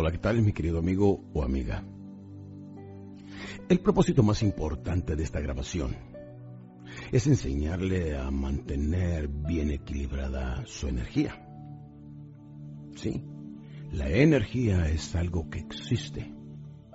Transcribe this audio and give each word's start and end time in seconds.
Hola, 0.00 0.12
¿qué 0.12 0.18
tal 0.18 0.40
mi 0.42 0.52
querido 0.52 0.78
amigo 0.78 1.24
o 1.34 1.42
amiga? 1.42 1.84
El 3.68 3.80
propósito 3.80 4.22
más 4.22 4.44
importante 4.44 5.16
de 5.16 5.24
esta 5.24 5.40
grabación 5.40 5.96
es 7.10 7.26
enseñarle 7.26 8.16
a 8.16 8.30
mantener 8.30 9.26
bien 9.26 9.72
equilibrada 9.72 10.64
su 10.66 10.86
energía. 10.86 11.44
Sí, 12.94 13.24
la 13.90 14.08
energía 14.08 14.88
es 14.88 15.16
algo 15.16 15.50
que 15.50 15.58
existe, 15.58 16.32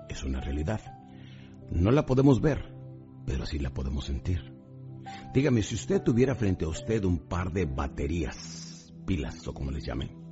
es 0.08 0.24
una 0.24 0.40
realidad. 0.40 0.80
No 1.72 1.92
la 1.92 2.06
podemos 2.06 2.40
ver, 2.40 2.74
pero 3.26 3.46
sí 3.46 3.60
la 3.60 3.74
podemos 3.74 4.06
sentir. 4.06 4.56
Dígame, 5.34 5.62
si 5.62 5.76
usted 5.76 6.02
tuviera 6.02 6.36
frente 6.36 6.64
a 6.64 6.70
usted 6.70 7.04
un 7.04 7.28
par 7.28 7.52
de 7.52 7.66
baterías, 7.66 8.94
pilas 9.06 9.46
o 9.46 9.54
como 9.54 9.72
les 9.72 9.86
llamen, 9.86 10.23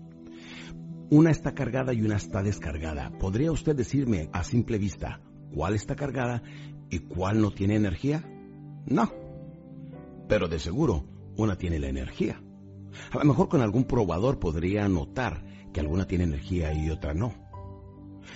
una 1.11 1.29
está 1.29 1.53
cargada 1.53 1.93
y 1.93 2.01
una 2.01 2.15
está 2.15 2.41
descargada. 2.41 3.11
¿Podría 3.19 3.51
usted 3.51 3.75
decirme 3.75 4.29
a 4.31 4.45
simple 4.45 4.77
vista 4.77 5.19
cuál 5.53 5.75
está 5.75 5.93
cargada 5.93 6.41
y 6.89 6.99
cuál 6.99 7.41
no 7.41 7.51
tiene 7.51 7.75
energía? 7.75 8.23
No. 8.85 9.11
Pero 10.29 10.47
de 10.47 10.57
seguro, 10.57 11.05
una 11.35 11.57
tiene 11.57 11.79
la 11.79 11.89
energía. 11.89 12.41
A 13.11 13.17
lo 13.17 13.25
mejor 13.25 13.49
con 13.49 13.59
algún 13.59 13.83
probador 13.83 14.39
podría 14.39 14.87
notar 14.87 15.43
que 15.73 15.81
alguna 15.81 16.07
tiene 16.07 16.23
energía 16.23 16.73
y 16.73 16.89
otra 16.89 17.13
no. 17.13 17.33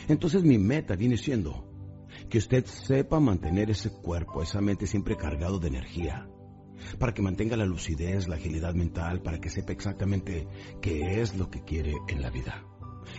Entonces 0.10 0.44
mi 0.44 0.58
meta 0.58 0.98
viene 0.98 1.16
siendo 1.16 1.72
que 2.30 2.40
usted 2.40 2.66
sepa 2.66 3.22
mantener 3.22 3.70
ese 3.70 3.90
cuerpo, 3.90 4.44
esa 4.44 4.60
mente 4.60 4.86
siempre 4.86 5.16
cargado 5.16 5.60
de 5.60 5.70
energía, 5.70 6.28
para 7.00 7.14
que 7.14 7.22
mantenga 7.22 7.58
la 7.58 7.66
lucidez, 7.66 8.27
la 8.27 8.36
agilidad 8.36 8.74
mental, 8.74 9.21
para 9.21 9.40
que 9.40 9.49
sepa 9.49 9.71
exactamente 9.71 10.48
qué 10.82 11.21
es 11.21 11.38
lo 11.38 11.49
que 11.49 11.64
quiere 11.64 11.94
en 12.08 12.21
la 12.21 12.30
vida. 12.30 12.64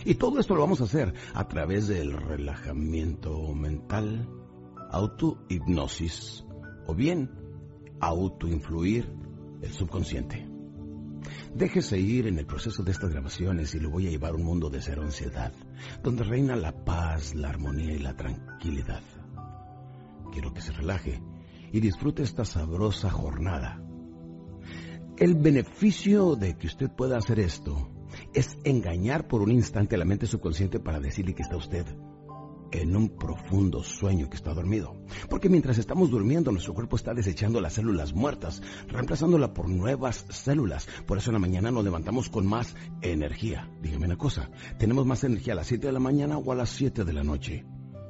Y 0.07 0.15
todo 0.15 0.39
esto 0.39 0.55
lo 0.55 0.61
vamos 0.61 0.79
a 0.79 0.85
hacer 0.85 1.13
a 1.33 1.49
través 1.49 1.89
del 1.89 2.13
relajamiento 2.13 3.53
mental, 3.53 4.25
autohipnosis 4.89 6.45
o 6.85 6.95
bien 6.95 7.29
autoinfluir 7.99 9.13
el 9.61 9.73
subconsciente. 9.73 10.47
Déjese 11.53 11.99
ir 11.99 12.25
en 12.27 12.39
el 12.39 12.45
proceso 12.45 12.83
de 12.83 12.91
estas 12.91 13.09
grabaciones 13.09 13.75
y 13.75 13.81
lo 13.81 13.89
voy 13.89 14.07
a 14.07 14.09
llevar 14.09 14.31
a 14.31 14.35
un 14.35 14.45
mundo 14.45 14.69
de 14.69 14.81
cero 14.81 15.01
ansiedad, 15.01 15.51
donde 16.01 16.23
reina 16.23 16.55
la 16.55 16.85
paz, 16.85 17.35
la 17.35 17.49
armonía 17.49 17.91
y 17.91 17.99
la 17.99 18.15
tranquilidad. 18.15 19.03
Quiero 20.31 20.53
que 20.53 20.61
se 20.61 20.71
relaje 20.71 21.21
y 21.73 21.81
disfrute 21.81 22.23
esta 22.23 22.45
sabrosa 22.45 23.09
jornada. 23.09 23.83
El 25.17 25.35
beneficio 25.35 26.37
de 26.37 26.57
que 26.57 26.67
usted 26.67 26.89
pueda 26.89 27.17
hacer 27.17 27.41
esto 27.41 27.91
es 28.37 28.55
engañar 28.63 29.27
por 29.27 29.41
un 29.41 29.51
instante 29.51 29.95
a 29.95 29.97
la 29.97 30.05
mente 30.05 30.27
subconsciente 30.27 30.79
para 30.79 30.99
decirle 30.99 31.33
que 31.33 31.41
está 31.41 31.57
usted 31.57 31.87
en 32.71 32.95
un 32.95 33.17
profundo 33.17 33.81
sueño 33.81 34.29
que 34.29 34.35
está 34.35 34.53
dormido. 34.53 34.95
Porque 35.27 35.49
mientras 35.49 35.79
estamos 35.79 36.11
durmiendo, 36.11 36.51
nuestro 36.51 36.75
cuerpo 36.75 36.97
está 36.97 37.15
desechando 37.15 37.59
las 37.59 37.73
células 37.73 38.13
muertas, 38.13 38.61
reemplazándolas 38.89 39.49
por 39.49 39.67
nuevas 39.67 40.27
células. 40.29 40.87
Por 41.07 41.17
eso 41.17 41.31
en 41.31 41.33
la 41.33 41.39
mañana 41.39 41.71
nos 41.71 41.83
levantamos 41.83 42.29
con 42.29 42.45
más 42.45 42.75
energía. 43.01 43.71
Dígame 43.81 44.05
una 44.05 44.17
cosa, 44.17 44.51
¿tenemos 44.77 45.07
más 45.07 45.23
energía 45.23 45.53
a 45.53 45.55
las 45.55 45.67
7 45.67 45.87
de 45.87 45.93
la 45.93 45.99
mañana 45.99 46.37
o 46.37 46.51
a 46.51 46.55
las 46.55 46.69
7 46.69 47.05
de 47.05 47.13
la 47.13 47.23
noche? 47.23 47.65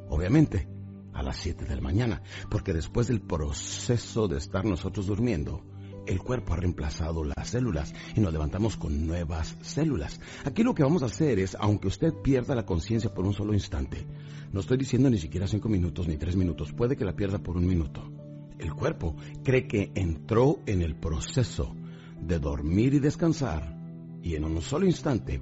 Obviamente, 0.09 0.67
a 1.14 1.23
las 1.23 1.38
7 1.38 1.64
de 1.64 1.75
la 1.78 1.81
mañana, 1.81 2.22
porque 2.52 2.73
después 2.73 3.08
del 3.08 3.22
proceso 3.22 4.28
de 4.28 4.39
estar 4.39 4.66
nosotros 4.66 5.08
durmiendo, 5.08 5.64
el 6.08 6.19
cuerpo 6.19 6.53
ha 6.53 6.58
reemplazado 6.58 7.23
las 7.23 7.50
células 7.50 7.94
y 8.16 8.22
nos 8.22 8.31
levantamos 8.31 8.77
con 8.77 9.05
nuevas 9.05 9.58
células. 9.61 10.19
Aquí 10.45 10.64
lo 10.64 10.73
que 10.73 10.83
vamos 10.83 11.04
a 11.04 11.08
hacer 11.08 11.39
es, 11.39 11.55
aunque 11.59 11.87
usted 11.87 12.14
pierda 12.23 12.55
la 12.55 12.65
conciencia 12.65 13.14
por 13.14 13.26
un 13.26 13.33
solo 13.33 13.54
instante, 13.54 14.05
no 14.52 14.61
estoy 14.61 14.77
diciendo 14.77 15.09
ni 15.09 15.17
siquiera 15.17 15.48
cinco 15.48 15.70
minutos 15.70 16.08
ni 16.08 16.17
tres 16.17 16.36
minutos, 16.36 16.73
puede 16.73 16.95
que 16.95 17.05
la 17.05 17.15
pierda 17.15 17.39
por 17.39 17.58
un 17.58 17.67
minuto. 17.67 18.09
El 18.58 18.73
cuerpo 18.73 19.15
cree 19.43 19.67
que 19.67 19.92
entró 19.95 20.59
en 20.65 20.81
el 20.81 20.95
proceso 20.95 21.76
de 22.20 22.39
dormir 22.39 22.93
y 22.93 22.99
descansar 22.99 23.77
y 24.23 24.36
en 24.36 24.43
un 24.43 24.61
solo 24.61 24.86
instante 24.86 25.42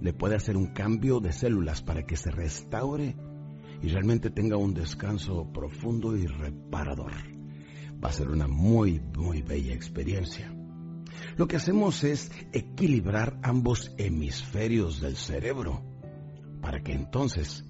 le 0.00 0.12
puede 0.12 0.36
hacer 0.36 0.56
un 0.56 0.68
cambio 0.68 1.20
de 1.20 1.32
células 1.32 1.82
para 1.82 2.04
que 2.06 2.16
se 2.16 2.30
restaure 2.30 3.16
y 3.82 3.88
realmente 3.88 4.30
tenga 4.30 4.56
un 4.56 4.74
descanso 4.74 5.50
profundo 5.52 6.16
y 6.16 6.26
reparador. 6.26 7.33
Va 8.04 8.10
a 8.10 8.12
ser 8.12 8.28
una 8.28 8.46
muy, 8.46 9.00
muy 9.16 9.40
bella 9.40 9.72
experiencia. 9.72 10.54
Lo 11.36 11.48
que 11.48 11.56
hacemos 11.56 12.04
es 12.04 12.30
equilibrar 12.52 13.38
ambos 13.42 13.94
hemisferios 13.96 15.00
del 15.00 15.16
cerebro 15.16 15.82
para 16.60 16.82
que 16.82 16.92
entonces 16.92 17.64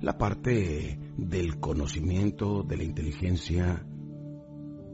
la 0.00 0.18
parte 0.18 0.98
del 1.16 1.60
conocimiento, 1.60 2.62
de 2.62 2.76
la 2.76 2.84
inteligencia, 2.84 3.86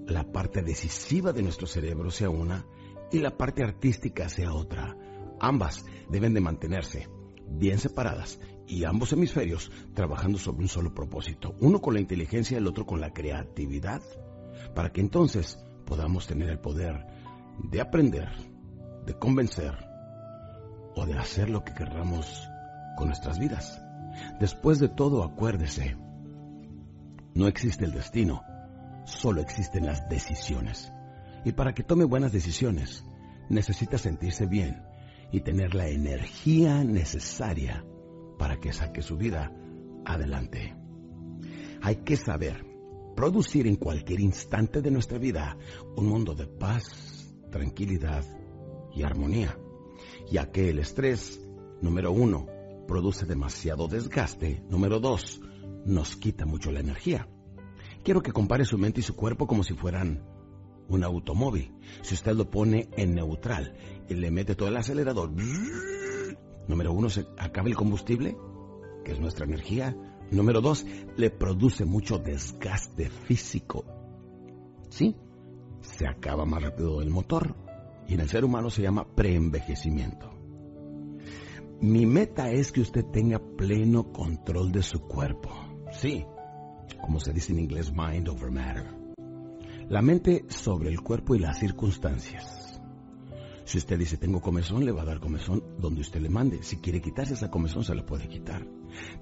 la 0.07 0.33
parte 0.33 0.63
decisiva 0.63 1.33
de 1.33 1.43
nuestro 1.43 1.67
cerebro 1.67 2.11
sea 2.11 2.31
una 2.31 2.67
y 3.11 3.19
la 3.19 3.37
parte 3.37 3.63
artística 3.63 4.29
sea 4.29 4.53
otra. 4.53 4.97
Ambas 5.41 5.85
deben 6.11 6.35
de 6.35 6.41
mantenerse 6.41 7.09
bien 7.49 7.79
separadas 7.79 8.41
y 8.67 8.85
ambos 8.85 9.13
hemisferios 9.13 9.71
trabajando 9.95 10.39
sobre 10.39 10.63
un 10.63 10.69
solo 10.69 10.95
propósito, 10.95 11.55
uno 11.61 11.81
con 11.81 11.95
la 11.95 12.01
inteligencia 12.01 12.59
el 12.59 12.67
otro 12.67 12.87
con 12.87 13.01
la 13.01 13.13
creatividad, 13.13 14.03
para 14.75 14.91
que 14.91 15.01
entonces 15.01 15.59
podamos 15.87 16.27
tener 16.27 16.49
el 16.51 16.59
poder 16.59 17.07
de 17.59 17.81
aprender, 17.81 18.29
de 19.07 19.15
convencer 19.19 19.75
o 20.95 21.07
de 21.07 21.19
hacer 21.19 21.51
lo 21.51 21.65
que 21.65 21.75
queramos 21.75 22.49
con 22.97 23.09
nuestras 23.09 23.39
vidas. 23.39 23.83
Después 24.41 24.79
de 24.79 24.89
todo, 24.89 25.25
acuérdese, 25.25 25.97
no 27.35 27.47
existe 27.47 27.85
el 27.85 27.93
destino, 27.93 28.43
solo 29.05 29.41
existen 29.41 29.87
las 29.87 30.09
decisiones. 30.09 30.93
Y 31.45 31.53
para 31.53 31.75
que 31.75 31.83
tome 31.83 32.05
buenas 32.05 32.33
decisiones, 32.33 33.05
necesita 33.49 33.99
sentirse 33.99 34.47
bien 34.47 34.83
y 35.31 35.41
tener 35.41 35.75
la 35.75 35.89
energía 35.89 36.85
necesaria 36.85 37.85
para 38.39 38.59
que 38.61 38.73
saque 38.73 39.03
su 39.03 39.17
vida 39.17 39.51
adelante. 40.05 40.75
Hay 41.81 41.97
que 41.97 42.17
saber 42.17 42.72
producir 43.23 43.69
en 43.69 43.77
cualquier 43.77 44.19
instante 44.19 44.83
de 44.83 44.91
nuestra 44.91 45.17
vida 45.17 45.57
un 45.95 46.09
mundo 46.09 46.35
de 46.35 46.49
paz, 46.49 47.33
tranquilidad 47.53 48.25
y 48.93 49.05
armonía, 49.05 49.57
ya 50.29 50.51
que 50.51 50.71
el 50.71 50.81
estrés, 50.81 51.41
número 51.81 52.11
uno, 52.11 52.49
produce 52.89 53.25
demasiado 53.25 53.87
desgaste, 53.87 54.65
número 54.69 54.99
dos, 54.99 55.41
nos 55.87 56.17
quita 56.17 56.47
mucho 56.47 56.73
la 56.73 56.81
energía. 56.81 57.29
Quiero 58.03 58.23
que 58.23 58.33
compare 58.33 58.65
su 58.65 58.77
mente 58.77 58.99
y 58.99 59.05
su 59.05 59.15
cuerpo 59.15 59.47
como 59.47 59.63
si 59.63 59.75
fueran 59.75 60.27
un 60.89 61.05
automóvil. 61.05 61.73
Si 62.01 62.15
usted 62.15 62.33
lo 62.33 62.51
pone 62.51 62.89
en 62.97 63.15
neutral 63.15 63.77
y 64.09 64.15
le 64.15 64.33
mete 64.33 64.57
todo 64.57 64.69
el 64.69 64.77
acelerador, 64.77 65.31
Número 66.67 66.93
uno, 66.93 67.09
se 67.09 67.25
acaba 67.39 67.69
el 67.69 67.77
combustible, 67.77 68.37
que 69.05 69.13
es 69.13 69.21
nuestra 69.21 69.45
energía. 69.45 69.97
Número 70.33 70.63
dos, 70.63 70.87
le 71.17 71.31
produce 71.31 71.85
mucho 71.85 72.19
desgaste 72.19 73.11
físico. 73.11 73.85
Sí, 74.89 75.15
se 75.83 76.07
acaba 76.07 76.47
más 76.47 76.63
rápido 76.63 77.03
el 77.03 77.11
motor 77.11 77.55
y 78.09 78.15
en 78.15 78.21
el 78.21 78.29
ser 78.31 78.45
humano 78.45 78.71
se 78.71 78.81
llama 78.81 79.07
preenvejecimiento. 79.15 80.31
Mi 81.83 82.07
meta 82.07 82.51
es 82.51 82.73
que 82.73 82.81
usted 82.81 83.05
tenga 83.07 83.39
pleno 83.39 84.11
control 84.11 84.73
de 84.73 84.83
su 84.83 85.01
cuerpo. 85.01 85.51
Sí, 85.91 86.25
como 87.03 87.21
se 87.21 87.33
dice 87.35 87.53
en 87.53 87.59
inglés, 87.59 87.93
mind 87.93 88.29
over 88.29 88.51
matter. 88.51 88.87
La 89.91 90.01
mente 90.01 90.47
sobre 90.49 90.89
el 90.89 91.03
cuerpo 91.03 91.35
y 91.35 91.41
las 91.41 91.59
circunstancias. 91.59 92.81
Si 93.65 93.77
usted 93.77 93.99
dice 93.99 94.17
tengo 94.17 94.41
comezón, 94.41 94.85
le 94.85 94.93
va 94.93 95.03
a 95.03 95.07
dar 95.07 95.21
comezón 95.21 95.63
donde 95.79 96.01
usted 96.01 96.23
le 96.23 96.31
mande. 96.31 96.63
Si 96.63 96.79
quiere 96.79 97.03
quitarse 97.03 97.35
esa 97.35 97.51
comezón, 97.51 97.85
se 97.85 97.95
la 97.95 98.07
puede 98.07 98.29
quitar. 98.29 98.67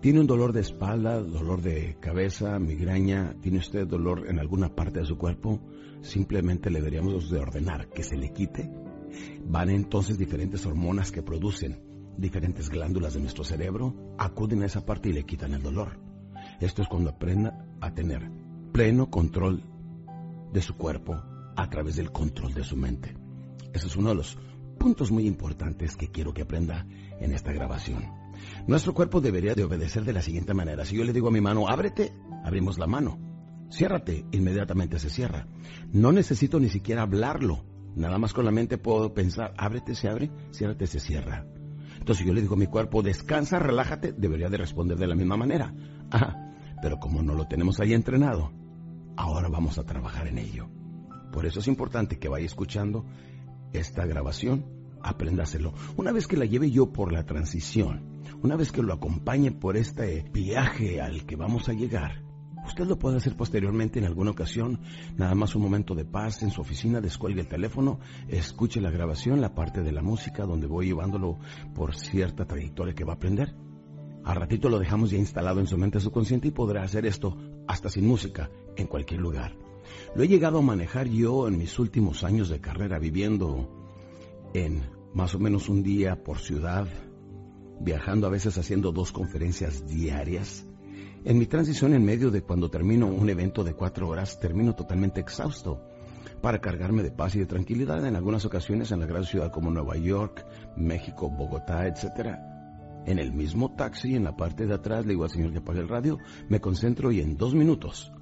Tiene 0.01 0.21
un 0.21 0.27
dolor 0.27 0.53
de 0.53 0.61
espalda, 0.61 1.21
dolor 1.21 1.63
de 1.63 1.97
cabeza, 2.01 2.59
migraña, 2.59 3.35
tiene 3.41 3.59
usted 3.59 3.87
dolor 3.87 4.27
en 4.29 4.39
alguna 4.39 4.75
parte 4.75 5.01
de 5.01 5.07
su 5.07 5.17
cuerpo, 5.17 5.61
simplemente 6.01 6.71
le 6.71 6.81
deberíamos 6.81 7.31
de 7.31 7.39
ordenar 7.39 7.89
que 7.89 8.03
se 8.03 8.17
le 8.17 8.33
quite. 8.33 8.71
Van 9.45 9.71
entonces 9.71 10.19
diferentes 10.19 10.65
hormonas 10.67 11.11
que 11.11 11.23
producen 11.23 11.83
diferentes 12.17 12.69
glándulas 12.69 13.15
de 13.15 13.21
nuestro 13.21 13.45
cerebro, 13.45 13.95
acuden 14.19 14.63
a 14.63 14.67
esa 14.67 14.85
parte 14.85 15.09
y 15.09 15.13
le 15.13 15.25
quitan 15.25 15.55
el 15.55 15.63
dolor. 15.63 15.99
Esto 16.61 16.83
es 16.83 16.89
cuando 16.89 17.11
aprenda 17.11 17.67
a 17.81 17.93
tener 17.93 18.31
pleno 18.73 19.11
control 19.11 19.63
de 20.53 20.63
su 20.63 20.77
cuerpo 20.77 21.23
a 21.57 21.71
través 21.71 21.97
del 21.97 22.13
control 22.13 22.55
de 22.55 22.65
su 22.65 22.77
mente. 22.77 23.17
Ese 23.73 23.87
es 23.87 23.97
uno 23.97 24.11
de 24.11 24.17
los 24.17 24.39
puntos 24.79 25.11
muy 25.11 25.27
importantes 25.27 25.97
que 25.97 26.09
quiero 26.09 26.33
que 26.33 26.43
aprenda 26.43 26.87
en 27.21 27.33
esta 27.33 27.53
grabación. 27.53 28.20
Nuestro 28.71 28.95
cuerpo 28.95 29.21
debería 29.21 29.57
de 29.57 29.65
obedecer 29.65 30.05
de 30.05 30.13
la 30.13 30.23
siguiente 30.23 30.55
manera. 30.55 30.85
Si 30.85 30.95
yo 30.95 31.03
le 31.03 31.13
digo 31.13 31.27
a 31.27 31.33
mi 31.33 31.41
mano, 31.41 31.69
ábrete, 31.69 32.15
abrimos 32.45 32.79
la 32.79 32.87
mano. 32.87 33.19
Ciérrate, 33.69 34.25
inmediatamente 34.31 35.01
se 35.01 35.11
cierra. 35.11 35.49
No 35.93 36.13
necesito 36.13 36.61
ni 36.61 36.69
siquiera 36.69 37.03
hablarlo. 37.03 37.65
Nada 37.97 38.17
más 38.19 38.33
con 38.33 38.45
la 38.45 38.53
mente 38.53 38.79
puedo 38.79 39.13
pensar, 39.13 39.55
ábrete, 39.57 39.97
se 39.97 40.09
abre, 40.09 40.31
ciérrate, 40.53 40.87
se 40.87 41.01
cierra. 41.01 41.45
Entonces 41.99 42.25
yo 42.25 42.33
le 42.33 42.43
digo 42.43 42.55
a 42.55 42.59
mi 42.59 42.69
cuerpo, 42.69 43.03
descansa, 43.03 43.59
relájate, 43.59 44.13
debería 44.13 44.49
de 44.49 44.59
responder 44.59 44.97
de 44.97 45.09
la 45.09 45.17
misma 45.17 45.37
manera. 45.37 45.75
Ah, 46.13 46.53
pero 46.81 47.01
como 47.01 47.23
no 47.23 47.35
lo 47.35 47.49
tenemos 47.49 47.81
ahí 47.81 47.93
entrenado, 47.93 48.53
ahora 49.17 49.49
vamos 49.49 49.79
a 49.79 49.85
trabajar 49.85 50.29
en 50.29 50.39
ello. 50.39 50.69
Por 51.33 51.45
eso 51.45 51.59
es 51.59 51.67
importante 51.67 52.21
que 52.21 52.29
vaya 52.29 52.47
escuchando 52.47 53.05
esta 53.73 54.07
grabación, 54.07 54.65
apréndaselo. 55.03 55.75
Una 55.97 56.13
vez 56.13 56.29
que 56.29 56.37
la 56.37 56.45
lleve 56.45 56.71
yo 56.71 56.93
por 56.93 57.13
la 57.13 57.27
transición, 57.27 58.20
una 58.43 58.57
vez 58.57 58.73
que 58.73 58.83
lo 58.83 58.93
acompañe 58.93 59.53
por 59.53 59.77
este 59.77 60.25
viaje 60.33 61.01
al 61.01 61.25
que 61.27 61.37
vamos 61.37 61.69
a 61.69 61.73
llegar, 61.73 62.23
Usted 62.67 62.87
lo 62.87 62.99
puede 62.99 63.17
hacer 63.17 63.37
posteriormente 63.37 63.99
en 63.99 64.05
alguna 64.05 64.31
ocasión, 64.31 64.81
nada 65.17 65.35
más 65.35 65.55
un 65.55 65.63
momento 65.63 65.95
de 65.95 66.05
paz 66.05 66.43
en 66.43 66.51
su 66.51 66.61
oficina, 66.61 67.01
descuelgue 67.01 67.41
el 67.41 67.49
teléfono, 67.49 68.01
escuche 68.29 68.81
la 68.81 68.91
grabación, 68.91 69.41
la 69.41 69.55
parte 69.55 69.83
de 69.83 69.93
la 69.93 70.03
música 70.03 70.45
donde 70.45 70.67
voy 70.67 70.87
llevándolo 70.87 71.39
por 71.75 71.97
cierta 71.97 72.45
trayectoria 72.45 72.95
que 72.95 73.05
va 73.05 73.15
a 73.15 73.17
aprender. 73.17 73.57
Al 74.25 74.37
ratito 74.37 74.69
lo 74.69 74.79
dejamos 74.79 75.11
ya 75.11 75.19
instalado 75.19 75.61
en 75.61 75.67
su 75.67 75.79
mente 75.79 76.01
subconsciente 76.01 76.49
y 76.49 76.53
podrá 76.53 76.83
hacer 76.83 77.07
esto 77.07 77.37
hasta 77.67 77.89
sin 77.89 78.07
música, 78.07 78.51
en 78.77 78.87
cualquier 78.87 79.21
lugar. 79.21 79.57
Lo 80.15 80.23
he 80.23 80.29
llegado 80.29 80.59
a 80.59 80.63
manejar 80.63 81.09
yo 81.09 81.49
en 81.49 81.57
mis 81.59 81.79
últimos 81.79 82.23
años 82.23 82.49
de 82.49 82.61
carrera 82.61 82.99
viviendo 82.99 83.69
en 84.55 84.83
más 85.15 85.35
o 85.35 85.39
menos 85.39 85.69
un 85.69 85.83
día 85.83 86.23
por 86.23 86.39
ciudad, 86.39 86.87
viajando 87.81 88.27
a 88.27 88.31
veces 88.31 88.57
haciendo 88.59 88.93
dos 88.93 89.11
conferencias 89.13 89.87
diarias. 89.87 90.67
En 91.25 91.39
mi 91.39 91.47
transición 91.47 91.95
en 91.95 92.05
medio 92.05 92.31
de 92.31 92.43
cuando 92.43 92.71
termino 92.71 93.07
un 93.07 93.29
evento 93.29 93.65
de 93.65 93.75
cuatro 93.75 94.09
horas, 94.09 94.39
termino 94.39 94.75
totalmente 94.75 95.21
exhausto 95.21 95.83
para 96.41 96.61
cargarme 96.61 97.03
de 97.03 97.11
paz 97.11 97.35
y 97.35 97.41
de 97.41 97.47
tranquilidad 97.47 98.07
en 98.07 98.17
algunas 98.17 98.45
ocasiones 98.45 98.93
en 98.93 99.01
la 99.01 99.07
gran 99.07 99.25
ciudad 99.25 99.51
como 99.51 99.71
Nueva 99.71 99.97
York, 99.97 100.47
México, 100.77 101.29
Bogotá, 101.29 101.87
etc. 101.87 102.39
En 103.07 103.19
el 103.19 103.33
mismo 103.33 103.75
taxi, 103.75 104.15
en 104.15 104.25
la 104.25 104.37
parte 104.37 104.67
de 104.67 104.75
atrás, 104.75 105.05
le 105.05 105.13
digo 105.13 105.25
al 105.25 105.31
señor 105.31 105.53
que 105.53 105.59
apague 105.59 105.81
el 105.81 105.89
radio, 105.89 106.19
me 106.49 106.61
concentro 106.61 107.13
y 107.13 107.21
en 107.21 107.37
dos 107.37 107.55
minutos 107.55 108.13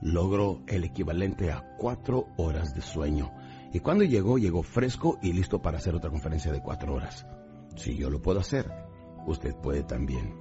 logro 0.00 0.62
el 0.68 0.84
equivalente 0.84 1.50
a 1.50 1.76
cuatro 1.76 2.28
horas 2.36 2.74
de 2.74 2.82
sueño. 2.82 3.32
Y 3.72 3.80
cuando 3.80 4.04
llegó, 4.04 4.38
llegó 4.38 4.62
fresco 4.62 5.18
y 5.22 5.32
listo 5.32 5.60
para 5.60 5.78
hacer 5.78 5.94
otra 5.94 6.10
conferencia 6.10 6.52
de 6.52 6.62
cuatro 6.62 6.94
horas. 6.94 7.26
Si 7.76 7.96
yo 7.96 8.10
lo 8.10 8.22
puedo 8.22 8.40
hacer, 8.40 8.87
usted 9.30 9.54
puede 9.56 9.82
también. 9.82 10.34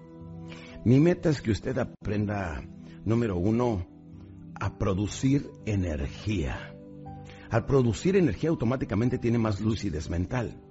Mi 0.86 1.00
meta 1.00 1.30
es 1.30 1.42
que 1.42 1.52
usted 1.52 1.78
aprenda, 1.78 2.64
número 3.06 3.38
uno, 3.38 3.86
a 4.56 4.78
producir 4.78 5.50
energía. 5.66 6.74
Al 7.50 7.66
producir 7.66 8.16
energía 8.16 8.50
automáticamente 8.50 9.18
tiene 9.18 9.38
más 9.38 9.62
lucidez 9.62 10.10
mental, 10.10 10.62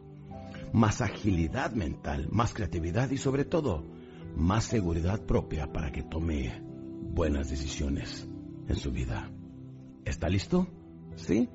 más 0.72 1.00
agilidad 1.00 1.72
mental, 1.72 2.28
más 2.30 2.52
creatividad 2.52 3.10
y 3.10 3.18
sobre 3.18 3.44
todo 3.44 3.84
más 4.36 4.64
seguridad 4.64 5.24
propia 5.24 5.72
para 5.72 5.90
que 5.90 6.02
tome 6.02 6.62
buenas 7.14 7.48
decisiones 7.48 8.28
en 8.68 8.76
su 8.76 8.90
vida. 8.90 9.30
¿Está 10.04 10.28
listo? 10.28 10.68
¿Sí? 11.16 11.48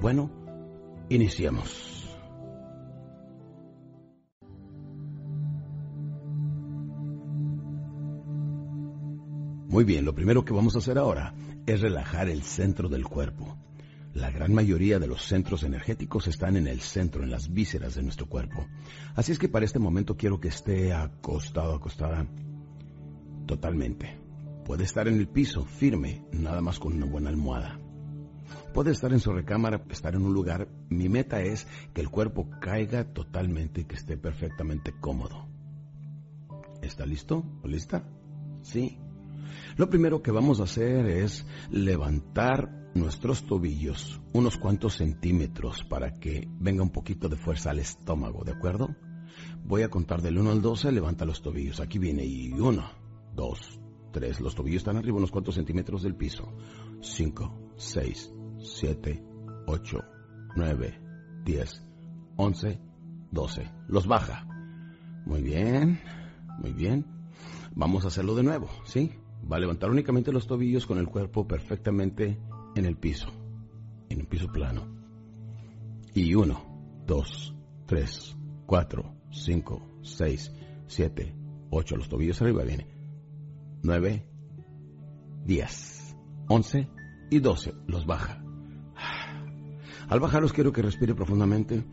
Bueno, 0.00 0.30
iniciemos. 1.08 2.03
Muy 9.74 9.82
bien, 9.82 10.04
lo 10.04 10.14
primero 10.14 10.44
que 10.44 10.54
vamos 10.54 10.76
a 10.76 10.78
hacer 10.78 10.98
ahora 10.98 11.34
es 11.66 11.80
relajar 11.80 12.28
el 12.28 12.44
centro 12.44 12.88
del 12.88 13.04
cuerpo. 13.04 13.56
La 14.12 14.30
gran 14.30 14.54
mayoría 14.54 15.00
de 15.00 15.08
los 15.08 15.24
centros 15.24 15.64
energéticos 15.64 16.28
están 16.28 16.56
en 16.56 16.68
el 16.68 16.78
centro, 16.78 17.24
en 17.24 17.32
las 17.32 17.52
vísceras 17.52 17.96
de 17.96 18.04
nuestro 18.04 18.28
cuerpo. 18.28 18.68
Así 19.16 19.32
es 19.32 19.40
que 19.40 19.48
para 19.48 19.64
este 19.64 19.80
momento 19.80 20.16
quiero 20.16 20.38
que 20.38 20.46
esté 20.46 20.92
acostado, 20.92 21.74
acostada 21.74 22.24
totalmente. 23.46 24.16
Puede 24.64 24.84
estar 24.84 25.08
en 25.08 25.18
el 25.18 25.26
piso, 25.26 25.64
firme, 25.64 26.24
nada 26.30 26.60
más 26.60 26.78
con 26.78 26.92
una 26.92 27.06
buena 27.06 27.30
almohada. 27.30 27.80
Puede 28.72 28.92
estar 28.92 29.12
en 29.12 29.18
su 29.18 29.32
recámara, 29.32 29.82
estar 29.90 30.14
en 30.14 30.22
un 30.22 30.34
lugar. 30.34 30.68
Mi 30.88 31.08
meta 31.08 31.42
es 31.42 31.66
que 31.92 32.00
el 32.00 32.10
cuerpo 32.10 32.48
caiga 32.60 33.12
totalmente 33.12 33.80
y 33.80 33.84
que 33.86 33.96
esté 33.96 34.16
perfectamente 34.16 34.94
cómodo. 35.00 35.48
¿Está 36.80 37.04
listo 37.04 37.44
o 37.64 37.66
lista? 37.66 38.04
Sí. 38.62 39.00
Lo 39.76 39.90
primero 39.90 40.22
que 40.22 40.30
vamos 40.30 40.60
a 40.60 40.64
hacer 40.64 41.06
es 41.06 41.46
levantar 41.70 42.90
nuestros 42.94 43.44
tobillos 43.44 44.20
unos 44.32 44.56
cuantos 44.56 44.94
centímetros 44.94 45.82
para 45.82 46.12
que 46.12 46.48
venga 46.60 46.82
un 46.82 46.90
poquito 46.90 47.28
de 47.28 47.36
fuerza 47.36 47.70
al 47.70 47.80
estómago, 47.80 48.44
¿de 48.44 48.52
acuerdo? 48.52 48.94
Voy 49.64 49.82
a 49.82 49.88
contar 49.88 50.22
del 50.22 50.38
1 50.38 50.50
al 50.52 50.62
12, 50.62 50.92
levanta 50.92 51.24
los 51.24 51.42
tobillos. 51.42 51.80
Aquí 51.80 51.98
viene 51.98 52.24
y 52.24 52.52
1, 52.52 52.90
2, 53.34 53.80
3. 54.12 54.40
Los 54.40 54.54
tobillos 54.54 54.82
están 54.82 54.96
arriba 54.96 55.16
unos 55.16 55.32
cuantos 55.32 55.56
centímetros 55.56 56.02
del 56.02 56.14
piso. 56.14 56.52
5, 57.00 57.72
6, 57.76 58.32
7, 58.58 59.24
8, 59.66 60.04
9, 60.54 61.00
10, 61.44 61.82
11, 62.36 62.80
12. 63.32 63.70
Los 63.88 64.06
baja. 64.06 64.46
Muy 65.26 65.42
bien, 65.42 66.00
muy 66.60 66.72
bien. 66.72 67.06
Vamos 67.74 68.04
a 68.04 68.08
hacerlo 68.08 68.36
de 68.36 68.44
nuevo, 68.44 68.68
¿sí? 68.84 69.10
Va 69.50 69.56
a 69.56 69.60
levantar 69.60 69.90
únicamente 69.90 70.32
los 70.32 70.46
tobillos 70.46 70.86
con 70.86 70.98
el 70.98 71.06
cuerpo 71.06 71.46
perfectamente 71.46 72.38
en 72.74 72.84
el 72.84 72.96
piso, 72.96 73.28
en 74.08 74.20
un 74.20 74.26
piso 74.26 74.48
plano. 74.48 74.86
Y 76.14 76.34
uno, 76.34 77.02
dos, 77.06 77.54
tres, 77.86 78.36
cuatro, 78.66 79.14
cinco, 79.30 79.98
seis, 80.02 80.52
siete, 80.86 81.34
ocho, 81.70 81.96
los 81.96 82.08
tobillos 82.08 82.40
arriba 82.40 82.64
viene. 82.64 82.86
Nueve, 83.82 84.26
diez, 85.44 86.16
once 86.48 86.88
y 87.30 87.38
doce, 87.40 87.74
los 87.86 88.06
baja. 88.06 88.42
Al 90.08 90.20
bajarlos 90.20 90.52
quiero 90.52 90.72
que 90.72 90.82
respire 90.82 91.14
profundamente 91.14 91.84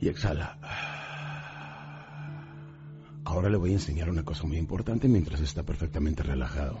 y 0.00 0.08
exhala. 0.08 0.58
Ahora 3.28 3.50
le 3.50 3.58
voy 3.58 3.72
a 3.72 3.74
enseñar 3.74 4.08
una 4.08 4.24
cosa 4.24 4.46
muy 4.46 4.56
importante 4.56 5.06
mientras 5.06 5.42
está 5.42 5.62
perfectamente 5.62 6.22
relajado, 6.22 6.80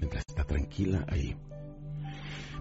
mientras 0.00 0.24
está 0.26 0.42
tranquila 0.42 1.04
ahí. 1.06 1.36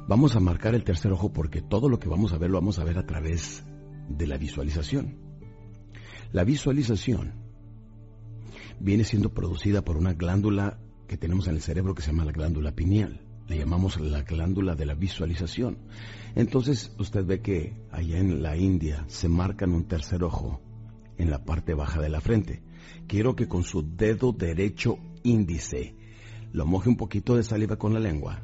Vamos 0.05 0.35
a 0.35 0.41
marcar 0.41 0.75
el 0.75 0.83
tercer 0.83 1.13
ojo 1.13 1.31
porque 1.31 1.61
todo 1.61 1.87
lo 1.87 1.97
que 1.97 2.09
vamos 2.09 2.33
a 2.33 2.37
ver 2.37 2.49
lo 2.49 2.57
vamos 2.59 2.77
a 2.77 2.83
ver 2.83 2.97
a 2.97 3.05
través 3.05 3.63
de 4.09 4.27
la 4.27 4.35
visualización. 4.35 5.15
La 6.33 6.43
visualización 6.43 7.31
viene 8.81 9.05
siendo 9.05 9.33
producida 9.33 9.81
por 9.81 9.95
una 9.95 10.11
glándula 10.11 10.77
que 11.07 11.15
tenemos 11.15 11.47
en 11.47 11.55
el 11.55 11.61
cerebro 11.61 11.95
que 11.95 12.01
se 12.01 12.11
llama 12.11 12.25
la 12.25 12.33
glándula 12.33 12.73
pineal. 12.73 13.21
Le 13.47 13.57
llamamos 13.57 13.97
la 14.01 14.23
glándula 14.23 14.75
de 14.75 14.85
la 14.85 14.93
visualización. 14.93 15.77
Entonces 16.35 16.93
usted 16.99 17.25
ve 17.25 17.39
que 17.39 17.77
allá 17.91 18.17
en 18.17 18.43
la 18.43 18.57
India 18.57 19.05
se 19.07 19.29
marcan 19.29 19.71
un 19.71 19.85
tercer 19.85 20.21
ojo 20.21 20.59
en 21.17 21.31
la 21.31 21.45
parte 21.45 21.73
baja 21.73 22.01
de 22.01 22.09
la 22.09 22.19
frente 22.19 22.69
quiero 23.07 23.35
que 23.35 23.47
con 23.47 23.63
su 23.63 23.95
dedo 23.95 24.31
derecho 24.31 24.97
índice 25.23 25.95
lo 26.53 26.65
moje 26.65 26.89
un 26.89 26.97
poquito 26.97 27.35
de 27.35 27.43
saliva 27.43 27.77
con 27.77 27.93
la 27.93 27.99
lengua, 27.99 28.41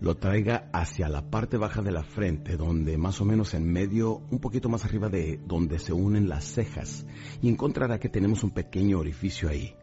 lo 0.00 0.16
traiga 0.16 0.68
hacia 0.72 1.08
la 1.08 1.30
parte 1.30 1.56
baja 1.56 1.82
de 1.82 1.92
la 1.92 2.02
frente, 2.02 2.56
donde 2.56 2.98
más 2.98 3.20
o 3.20 3.24
menos 3.24 3.54
en 3.54 3.70
medio, 3.70 4.22
un 4.30 4.40
poquito 4.40 4.68
más 4.68 4.84
arriba 4.84 5.08
de 5.08 5.40
donde 5.46 5.78
se 5.78 5.92
unen 5.92 6.28
las 6.28 6.44
cejas, 6.44 7.06
y 7.40 7.48
encontrará 7.48 7.98
que 7.98 8.08
tenemos 8.08 8.44
un 8.44 8.50
pequeño 8.50 8.98
orificio 8.98 9.48
ahí. 9.48 9.74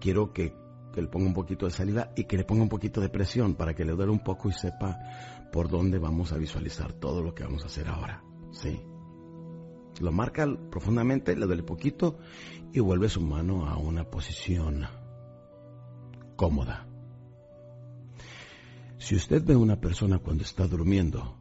Quiero 0.00 0.32
que, 0.32 0.54
le 0.94 1.06
ponga 1.06 1.26
un 1.26 1.34
poquito 1.34 1.64
de 1.66 1.72
saliva 1.72 2.12
y 2.16 2.24
que 2.24 2.36
le 2.36 2.44
ponga 2.44 2.62
un 2.62 2.68
poquito 2.68 3.00
de 3.00 3.08
presión 3.08 3.54
para 3.54 3.74
que 3.74 3.84
le 3.84 3.92
duele 3.92 4.12
un 4.12 4.22
poco 4.22 4.50
y 4.50 4.52
sepa 4.52 4.98
por 5.50 5.70
dónde 5.70 5.98
vamos 5.98 6.32
a 6.32 6.36
visualizar 6.36 6.92
todo 6.92 7.22
lo 7.22 7.34
que 7.34 7.44
vamos 7.44 7.62
a 7.62 7.66
hacer 7.66 7.88
ahora. 7.88 8.22
¿Sí? 8.50 8.78
Lo 10.02 10.10
marca 10.10 10.48
profundamente, 10.68 11.36
le 11.36 11.46
duele 11.46 11.62
poquito 11.62 12.18
y 12.72 12.80
vuelve 12.80 13.08
su 13.08 13.20
mano 13.20 13.68
a 13.68 13.76
una 13.76 14.02
posición 14.10 14.84
cómoda. 16.34 16.88
Si 18.98 19.14
usted 19.14 19.44
ve 19.44 19.54
a 19.54 19.58
una 19.58 19.80
persona 19.80 20.18
cuando 20.18 20.42
está 20.42 20.66
durmiendo 20.66 21.38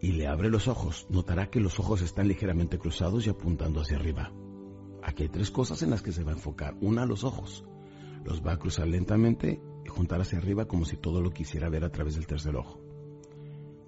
y 0.00 0.12
le 0.12 0.26
abre 0.26 0.50
los 0.50 0.66
ojos, 0.66 1.06
notará 1.10 1.48
que 1.48 1.60
los 1.60 1.78
ojos 1.78 2.02
están 2.02 2.26
ligeramente 2.26 2.76
cruzados 2.76 3.28
y 3.28 3.30
apuntando 3.30 3.80
hacia 3.80 3.98
arriba. 3.98 4.32
Aquí 5.04 5.22
hay 5.22 5.28
tres 5.28 5.52
cosas 5.52 5.80
en 5.82 5.90
las 5.90 6.02
que 6.02 6.10
se 6.10 6.24
va 6.24 6.32
a 6.32 6.34
enfocar. 6.34 6.76
Una, 6.80 7.06
los 7.06 7.22
ojos. 7.22 7.64
Los 8.24 8.44
va 8.44 8.54
a 8.54 8.58
cruzar 8.58 8.88
lentamente 8.88 9.62
y 9.84 9.88
juntar 9.88 10.20
hacia 10.20 10.38
arriba 10.38 10.66
como 10.66 10.84
si 10.84 10.96
todo 10.96 11.20
lo 11.20 11.30
quisiera 11.30 11.68
ver 11.68 11.84
a 11.84 11.92
través 11.92 12.16
del 12.16 12.26
tercer 12.26 12.56
ojo. 12.56 12.80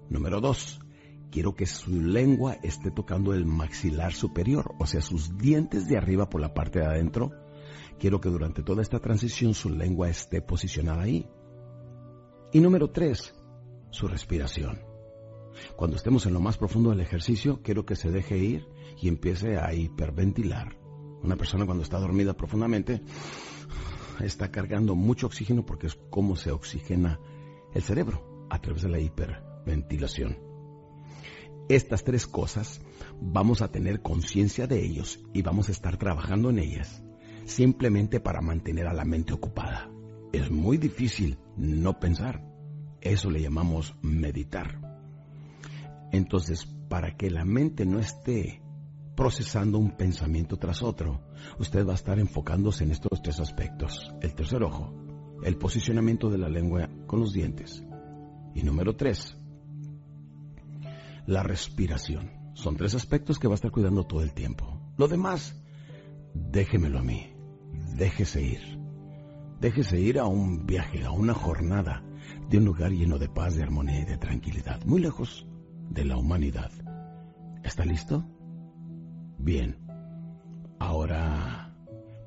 Número 0.08 0.40
dos, 0.40 0.81
quiero 1.32 1.56
que 1.56 1.66
su 1.66 1.90
lengua 2.00 2.58
esté 2.62 2.90
tocando 2.90 3.32
el 3.32 3.46
maxilar 3.46 4.12
superior, 4.12 4.74
o 4.78 4.86
sea, 4.86 5.00
sus 5.00 5.36
dientes 5.38 5.88
de 5.88 5.96
arriba 5.96 6.28
por 6.28 6.40
la 6.40 6.52
parte 6.54 6.78
de 6.78 6.86
adentro. 6.86 7.32
Quiero 7.98 8.20
que 8.20 8.28
durante 8.28 8.62
toda 8.62 8.82
esta 8.82 9.00
transición 9.00 9.54
su 9.54 9.70
lengua 9.70 10.10
esté 10.10 10.42
posicionada 10.42 11.02
ahí. 11.02 11.26
Y 12.52 12.60
número 12.60 12.90
tres, 12.90 13.34
su 13.90 14.06
respiración. 14.06 14.82
Cuando 15.74 15.96
estemos 15.96 16.26
en 16.26 16.34
lo 16.34 16.40
más 16.40 16.58
profundo 16.58 16.90
del 16.90 17.00
ejercicio, 17.00 17.60
quiero 17.62 17.86
que 17.86 17.96
se 17.96 18.10
deje 18.10 18.36
ir 18.36 18.68
y 19.00 19.08
empiece 19.08 19.56
a 19.56 19.72
hiperventilar. 19.72 20.76
Una 21.22 21.36
persona 21.36 21.64
cuando 21.64 21.82
está 21.82 21.98
dormida 21.98 22.34
profundamente 22.34 23.02
está 24.20 24.50
cargando 24.50 24.94
mucho 24.94 25.26
oxígeno 25.26 25.64
porque 25.64 25.86
es 25.86 25.98
como 26.10 26.36
se 26.36 26.50
oxigena 26.50 27.20
el 27.72 27.82
cerebro 27.82 28.46
a 28.50 28.60
través 28.60 28.82
de 28.82 28.90
la 28.90 29.00
hiperventilación. 29.00 30.51
Estas 31.68 32.04
tres 32.04 32.26
cosas 32.26 32.80
vamos 33.20 33.62
a 33.62 33.70
tener 33.70 34.02
conciencia 34.02 34.66
de 34.66 34.84
ellos 34.84 35.20
y 35.32 35.42
vamos 35.42 35.68
a 35.68 35.72
estar 35.72 35.96
trabajando 35.96 36.50
en 36.50 36.58
ellas 36.58 37.02
simplemente 37.44 38.20
para 38.20 38.40
mantener 38.40 38.86
a 38.86 38.94
la 38.94 39.04
mente 39.04 39.32
ocupada. 39.32 39.90
Es 40.32 40.50
muy 40.50 40.78
difícil 40.78 41.38
no 41.56 41.98
pensar. 41.98 42.44
Eso 43.00 43.30
le 43.30 43.40
llamamos 43.40 43.94
meditar. 44.02 44.80
Entonces, 46.12 46.66
para 46.88 47.16
que 47.16 47.30
la 47.30 47.44
mente 47.44 47.84
no 47.84 47.98
esté 47.98 48.62
procesando 49.16 49.78
un 49.78 49.96
pensamiento 49.96 50.58
tras 50.58 50.82
otro, 50.82 51.20
usted 51.58 51.86
va 51.86 51.92
a 51.92 51.96
estar 51.96 52.18
enfocándose 52.18 52.84
en 52.84 52.92
estos 52.92 53.22
tres 53.22 53.40
aspectos. 53.40 54.12
El 54.20 54.34
tercer 54.34 54.62
ojo, 54.62 54.94
el 55.42 55.56
posicionamiento 55.56 56.30
de 56.30 56.38
la 56.38 56.48
lengua 56.48 56.88
con 57.06 57.20
los 57.20 57.32
dientes. 57.32 57.84
Y 58.54 58.62
número 58.62 58.94
tres, 58.94 59.36
la 61.26 61.42
respiración. 61.42 62.30
Son 62.54 62.76
tres 62.76 62.94
aspectos 62.94 63.38
que 63.38 63.48
va 63.48 63.54
a 63.54 63.56
estar 63.56 63.70
cuidando 63.70 64.04
todo 64.04 64.22
el 64.22 64.32
tiempo. 64.32 64.80
Lo 64.96 65.08
demás, 65.08 65.62
déjemelo 66.34 66.98
a 66.98 67.02
mí. 67.02 67.32
Déjese 67.96 68.42
ir. 68.42 68.78
Déjese 69.60 70.00
ir 70.00 70.18
a 70.18 70.26
un 70.26 70.66
viaje, 70.66 71.04
a 71.04 71.10
una 71.10 71.34
jornada 71.34 72.02
de 72.50 72.58
un 72.58 72.64
lugar 72.64 72.90
lleno 72.90 73.18
de 73.18 73.28
paz, 73.28 73.56
de 73.56 73.62
armonía 73.62 74.00
y 74.00 74.04
de 74.04 74.18
tranquilidad, 74.18 74.84
muy 74.84 75.00
lejos 75.00 75.46
de 75.88 76.04
la 76.04 76.16
humanidad. 76.16 76.70
¿Está 77.62 77.84
listo? 77.84 78.24
Bien. 79.38 79.78
Ahora 80.78 81.74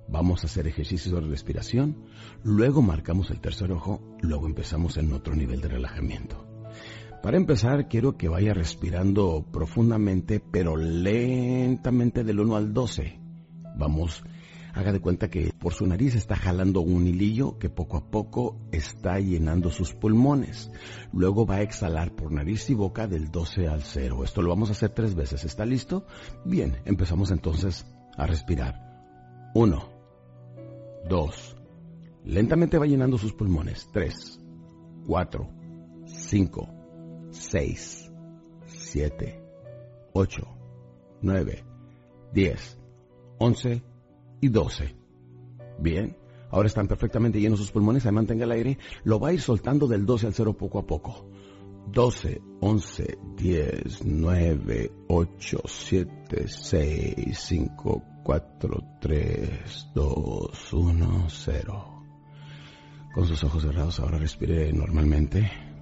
vamos 0.08 0.44
a 0.44 0.48
hacer 0.48 0.68
ejercicios 0.68 1.14
de 1.14 1.28
respiración, 1.28 2.06
luego 2.44 2.82
marcamos 2.82 3.32
el 3.32 3.42
tercer 3.42 3.72
ojo, 3.72 4.02
luego 4.22 4.48
empezamos 4.48 4.98
en 4.98 5.12
otro 5.12 5.36
nivel 5.36 5.62
de 5.62 5.68
relajamiento. 5.68 6.55
Para 7.26 7.38
empezar, 7.38 7.88
quiero 7.88 8.18
que 8.18 8.30
vaya 8.30 8.54
respirando 8.54 9.44
profundamente, 9.52 10.40
pero 10.40 10.78
lentamente 10.78 12.24
del 12.24 12.40
1 12.40 12.56
al 12.56 12.72
12. 12.72 13.20
Vamos 13.80 14.24
Haga 14.76 14.92
de 14.92 15.00
cuenta 15.00 15.28
que 15.28 15.52
por 15.58 15.74
su 15.74 15.88
nariz 15.88 16.14
está 16.14 16.36
jalando 16.36 16.82
un 16.82 17.08
hilillo 17.08 17.58
que 17.58 17.72
poco 17.72 17.98
a 17.98 18.12
poco 18.12 18.60
está 18.72 19.20
llenando 19.20 19.72
sus 19.72 19.96
pulmones. 19.96 20.70
Luego 21.14 21.48
va 21.48 21.56
a 21.56 21.62
exhalar 21.64 22.16
por 22.16 22.32
nariz 22.32 22.70
y 22.70 22.76
boca 22.76 23.08
del 23.08 23.32
12 23.32 23.70
al 23.70 23.82
0. 23.82 24.24
Esto 24.24 24.44
lo 24.44 24.50
vamos 24.50 24.70
a 24.70 24.74
hacer 24.74 24.92
tres 24.92 25.16
veces. 25.16 25.46
¿Está 25.46 25.66
listo? 25.66 26.06
Bien, 26.46 26.78
empezamos 26.86 27.32
entonces 27.32 27.88
a 28.18 28.28
respirar. 28.28 29.50
Uno, 29.56 29.90
dos. 31.10 31.56
Lentamente 32.24 32.78
va 32.78 32.86
llenando 32.86 33.18
sus 33.18 33.34
pulmones. 33.34 33.90
Tres, 33.92 34.40
cuatro, 35.08 35.50
cinco, 36.06 36.70
seis, 37.36 38.12
siete, 38.66 39.42
ocho, 40.14 40.48
nueve, 41.22 41.64
diez, 42.34 42.78
once 43.38 43.84
y 44.42 44.50
12. 44.50 44.96
Bien, 45.80 46.18
ahora 46.52 46.68
están 46.68 46.88
perfectamente 46.88 47.40
llenos 47.40 47.60
sus 47.60 47.72
pulmones, 47.72 48.06
ahí 48.06 48.12
mantenga 48.12 48.46
el 48.46 48.52
aire, 48.52 48.78
lo 49.04 49.20
va 49.20 49.30
a 49.30 49.34
ir 49.34 49.42
soltando 49.42 49.88
del 49.88 50.06
12 50.06 50.28
al 50.28 50.34
0 50.34 50.54
poco 50.54 50.80
a 50.80 50.86
poco. 50.86 51.30
12, 51.92 52.42
11, 52.62 53.18
10, 53.38 54.06
9, 54.06 54.92
8, 55.08 55.62
7, 55.66 56.48
6, 56.48 57.38
5, 57.38 58.04
4, 58.24 58.84
3, 59.00 59.88
2, 59.94 60.74
1, 60.74 61.26
0. 61.30 62.04
Con 63.14 63.26
sus 63.26 63.44
ojos 63.44 63.64
cerrados 63.64 64.00
ahora 64.00 64.18
respire 64.18 64.74
normalmente. 64.74 65.75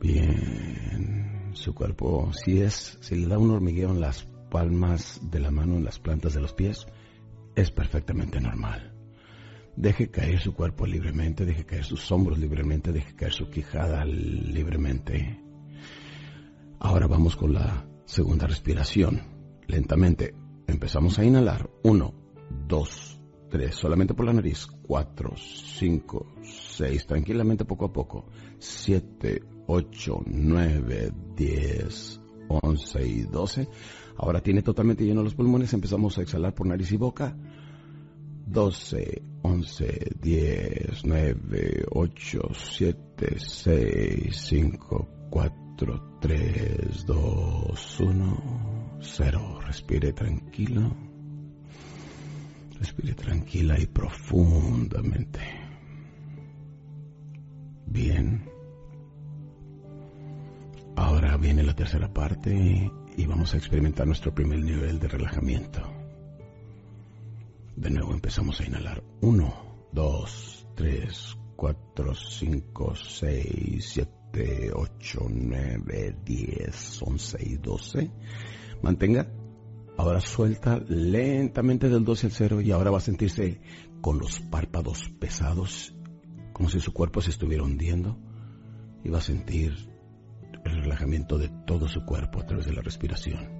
Bien, 0.00 1.50
su 1.54 1.74
cuerpo, 1.74 2.30
si 2.32 2.60
es, 2.60 2.98
si 3.00 3.16
le 3.16 3.26
da 3.26 3.38
un 3.38 3.50
hormigueo 3.50 3.90
en 3.90 4.00
las 4.00 4.28
palmas 4.48 5.20
de 5.22 5.40
la 5.40 5.50
mano 5.50 5.76
en 5.76 5.84
las 5.84 5.98
plantas 5.98 6.34
de 6.34 6.40
los 6.40 6.52
pies 6.52 6.86
es 7.54 7.70
perfectamente 7.70 8.40
normal. 8.40 8.94
Deje 9.76 10.10
caer 10.10 10.40
su 10.40 10.54
cuerpo 10.54 10.86
libremente, 10.86 11.44
deje 11.44 11.64
caer 11.64 11.84
sus 11.84 12.10
hombros 12.12 12.38
libremente, 12.38 12.92
deje 12.92 13.14
caer 13.14 13.32
su 13.32 13.50
quijada 13.50 14.04
libremente. 14.04 15.40
Ahora 16.80 17.06
vamos 17.06 17.36
con 17.36 17.52
la 17.52 17.86
segunda 18.04 18.46
respiración. 18.46 19.22
Lentamente 19.66 20.34
empezamos 20.66 21.18
a 21.18 21.24
inhalar. 21.24 21.68
Uno, 21.82 22.14
dos, 22.66 23.17
tres, 23.48 23.74
solamente 23.74 24.14
por 24.14 24.26
la 24.26 24.32
nariz. 24.32 24.66
Cuatro, 24.66 25.34
cinco, 25.36 26.34
seis, 26.42 27.06
tranquilamente 27.06 27.64
poco 27.64 27.86
a 27.86 27.92
poco. 27.92 28.26
Siete, 28.58 29.42
ocho, 29.66 30.22
nueve, 30.26 31.12
diez, 31.36 32.20
once 32.48 33.06
y 33.06 33.22
doce. 33.22 33.68
Ahora 34.16 34.42
tiene 34.42 34.62
totalmente 34.62 35.04
lleno 35.04 35.22
los 35.22 35.34
pulmones, 35.34 35.72
empezamos 35.72 36.18
a 36.18 36.22
exhalar 36.22 36.54
por 36.54 36.66
nariz 36.66 36.90
y 36.92 36.96
boca. 36.96 37.36
12, 38.50 39.22
11, 39.42 40.10
10, 40.22 41.04
9, 41.04 41.84
8, 41.90 42.40
7, 42.54 43.38
6, 43.38 44.36
5, 44.36 45.08
4, 45.30 46.18
3, 46.18 47.06
2, 47.06 48.00
1, 48.00 48.98
0. 49.00 49.60
Respire 49.66 50.12
tranquilo. 50.14 51.07
Respire 52.78 53.14
tranquila 53.14 53.78
y 53.78 53.86
profundamente. 53.86 55.40
Bien. 57.86 58.44
Ahora 60.96 61.36
viene 61.36 61.62
la 61.62 61.74
tercera 61.74 62.12
parte 62.12 62.90
y 63.16 63.26
vamos 63.26 63.54
a 63.54 63.56
experimentar 63.56 64.06
nuestro 64.06 64.34
primer 64.34 64.60
nivel 64.60 64.98
de 64.98 65.08
relajamiento. 65.08 65.82
De 67.76 67.90
nuevo 67.90 68.12
empezamos 68.12 68.60
a 68.60 68.64
inhalar. 68.64 69.02
1, 69.20 69.88
2, 69.92 70.66
3, 70.74 71.36
4, 71.56 72.14
5, 72.14 72.94
6, 72.94 73.84
7, 74.32 74.72
8, 74.72 75.26
9, 75.30 76.16
10, 76.24 77.02
11 77.02 77.38
y 77.40 77.56
12. 77.56 78.10
Mantenga. 78.82 79.28
Ahora 79.98 80.20
suelta 80.20 80.78
lentamente 80.88 81.88
del 81.88 82.04
12 82.04 82.28
al 82.28 82.32
0 82.32 82.60
y 82.60 82.70
ahora 82.70 82.92
va 82.92 82.98
a 82.98 83.00
sentirse 83.00 83.60
con 84.00 84.20
los 84.20 84.38
párpados 84.40 85.10
pesados, 85.18 85.92
como 86.52 86.68
si 86.70 86.78
su 86.78 86.92
cuerpo 86.92 87.20
se 87.20 87.30
estuviera 87.30 87.64
hundiendo. 87.64 88.16
Y 89.02 89.10
va 89.10 89.18
a 89.18 89.22
sentir 89.22 89.90
el 90.64 90.82
relajamiento 90.82 91.36
de 91.36 91.48
todo 91.66 91.88
su 91.88 92.04
cuerpo 92.04 92.40
a 92.40 92.46
través 92.46 92.66
de 92.66 92.74
la 92.74 92.82
respiración. 92.82 93.58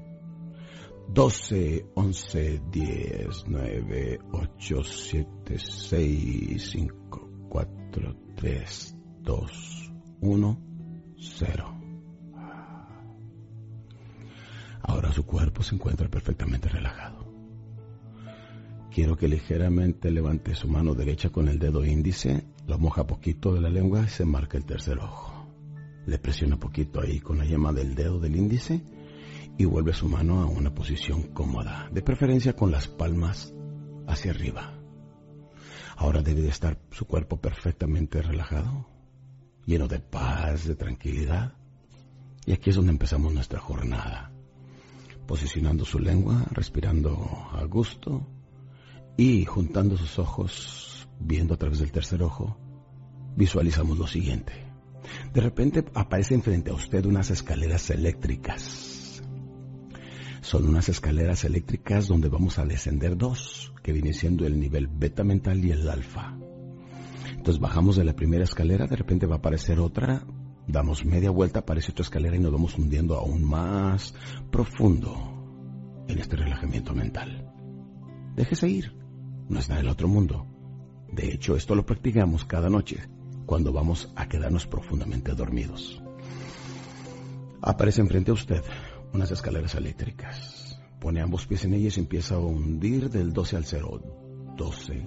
12, 1.08 1.86
11, 1.94 2.62
10, 2.70 3.44
9, 3.48 4.18
8, 4.30 4.82
7, 4.84 5.58
6, 5.58 6.70
5, 6.70 7.30
4, 7.48 8.16
3, 8.36 8.96
2, 9.22 9.92
1, 10.20 10.60
0. 11.18 11.77
Ahora 14.88 15.12
su 15.12 15.26
cuerpo 15.26 15.62
se 15.62 15.74
encuentra 15.74 16.08
perfectamente 16.08 16.68
relajado. 16.70 17.30
Quiero 18.90 19.16
que 19.16 19.28
ligeramente 19.28 20.10
levante 20.10 20.54
su 20.54 20.66
mano 20.66 20.94
derecha 20.94 21.28
con 21.28 21.46
el 21.46 21.58
dedo 21.58 21.84
índice, 21.84 22.46
lo 22.66 22.78
moja 22.78 23.06
poquito 23.06 23.52
de 23.52 23.60
la 23.60 23.68
lengua 23.68 24.04
y 24.04 24.08
se 24.08 24.24
marca 24.24 24.56
el 24.56 24.64
tercer 24.64 24.98
ojo. 24.98 25.46
Le 26.06 26.18
presiona 26.18 26.58
poquito 26.58 27.02
ahí 27.02 27.20
con 27.20 27.36
la 27.36 27.44
yema 27.44 27.72
del 27.74 27.94
dedo 27.94 28.18
del 28.18 28.34
índice 28.34 28.80
y 29.58 29.66
vuelve 29.66 29.92
su 29.92 30.08
mano 30.08 30.40
a 30.40 30.46
una 30.46 30.74
posición 30.74 31.22
cómoda, 31.34 31.90
de 31.92 32.00
preferencia 32.00 32.56
con 32.56 32.70
las 32.70 32.88
palmas 32.88 33.52
hacia 34.06 34.30
arriba. 34.30 34.72
Ahora 35.96 36.22
debe 36.22 36.40
de 36.40 36.48
estar 36.48 36.78
su 36.92 37.06
cuerpo 37.06 37.36
perfectamente 37.36 38.22
relajado, 38.22 38.88
lleno 39.66 39.86
de 39.86 39.98
paz, 39.98 40.66
de 40.66 40.76
tranquilidad. 40.76 41.52
Y 42.46 42.52
aquí 42.52 42.70
es 42.70 42.76
donde 42.76 42.92
empezamos 42.92 43.34
nuestra 43.34 43.60
jornada, 43.60 44.32
posicionando 45.28 45.84
su 45.84 45.98
lengua, 46.00 46.46
respirando 46.50 47.14
a 47.52 47.62
gusto 47.64 48.26
y 49.16 49.44
juntando 49.44 49.96
sus 49.98 50.18
ojos, 50.18 51.06
viendo 51.20 51.52
a 51.52 51.58
través 51.58 51.80
del 51.80 51.92
tercer 51.92 52.22
ojo, 52.22 52.56
visualizamos 53.36 53.98
lo 53.98 54.06
siguiente. 54.06 54.54
De 55.34 55.42
repente 55.42 55.84
aparecen 55.94 56.42
frente 56.42 56.70
a 56.70 56.74
usted 56.74 57.04
unas 57.04 57.30
escaleras 57.30 57.90
eléctricas. 57.90 59.22
Son 60.40 60.66
unas 60.66 60.88
escaleras 60.88 61.44
eléctricas 61.44 62.08
donde 62.08 62.30
vamos 62.30 62.58
a 62.58 62.64
descender 62.64 63.14
dos, 63.18 63.74
que 63.82 63.92
viene 63.92 64.14
siendo 64.14 64.46
el 64.46 64.58
nivel 64.58 64.88
beta 64.88 65.24
mental 65.24 65.62
y 65.62 65.72
el 65.72 65.86
alfa. 65.90 66.38
Entonces 67.32 67.60
bajamos 67.60 67.96
de 67.96 68.04
la 68.04 68.16
primera 68.16 68.44
escalera, 68.44 68.86
de 68.86 68.96
repente 68.96 69.26
va 69.26 69.34
a 69.34 69.38
aparecer 69.38 69.78
otra, 69.78 70.24
damos 70.68 71.04
media 71.04 71.30
vuelta, 71.30 71.60
aparece 71.60 71.90
otra 71.90 72.02
escalera 72.02 72.36
y 72.36 72.40
nos 72.40 72.52
vamos 72.52 72.78
hundiendo 72.78 73.16
aún 73.16 73.42
más 73.42 74.14
profundo. 74.52 75.34
en 76.06 76.18
este 76.18 76.36
relajamiento 76.36 76.94
mental. 76.94 77.52
Déjese 78.34 78.66
ir, 78.66 78.94
no 79.50 79.58
está 79.58 79.74
en 79.74 79.80
el 79.80 79.88
otro 79.88 80.08
mundo. 80.08 80.46
De 81.12 81.30
hecho, 81.30 81.54
esto 81.54 81.74
lo 81.74 81.84
practicamos 81.84 82.46
cada 82.46 82.70
noche 82.70 83.06
cuando 83.44 83.74
vamos 83.74 84.10
a 84.16 84.26
quedarnos 84.26 84.66
profundamente 84.66 85.34
dormidos. 85.34 86.02
Aparece 87.60 88.00
enfrente 88.00 88.30
a 88.30 88.34
usted 88.34 88.62
unas 89.12 89.30
escaleras 89.30 89.74
eléctricas. 89.74 90.80
Pone 90.98 91.20
ambos 91.20 91.46
pies 91.46 91.66
en 91.66 91.74
ellas 91.74 91.98
y 91.98 92.00
empieza 92.00 92.36
a 92.36 92.38
hundir 92.38 93.10
del 93.10 93.34
12 93.34 93.56
al 93.56 93.64
0. 93.66 94.54
12, 94.56 95.06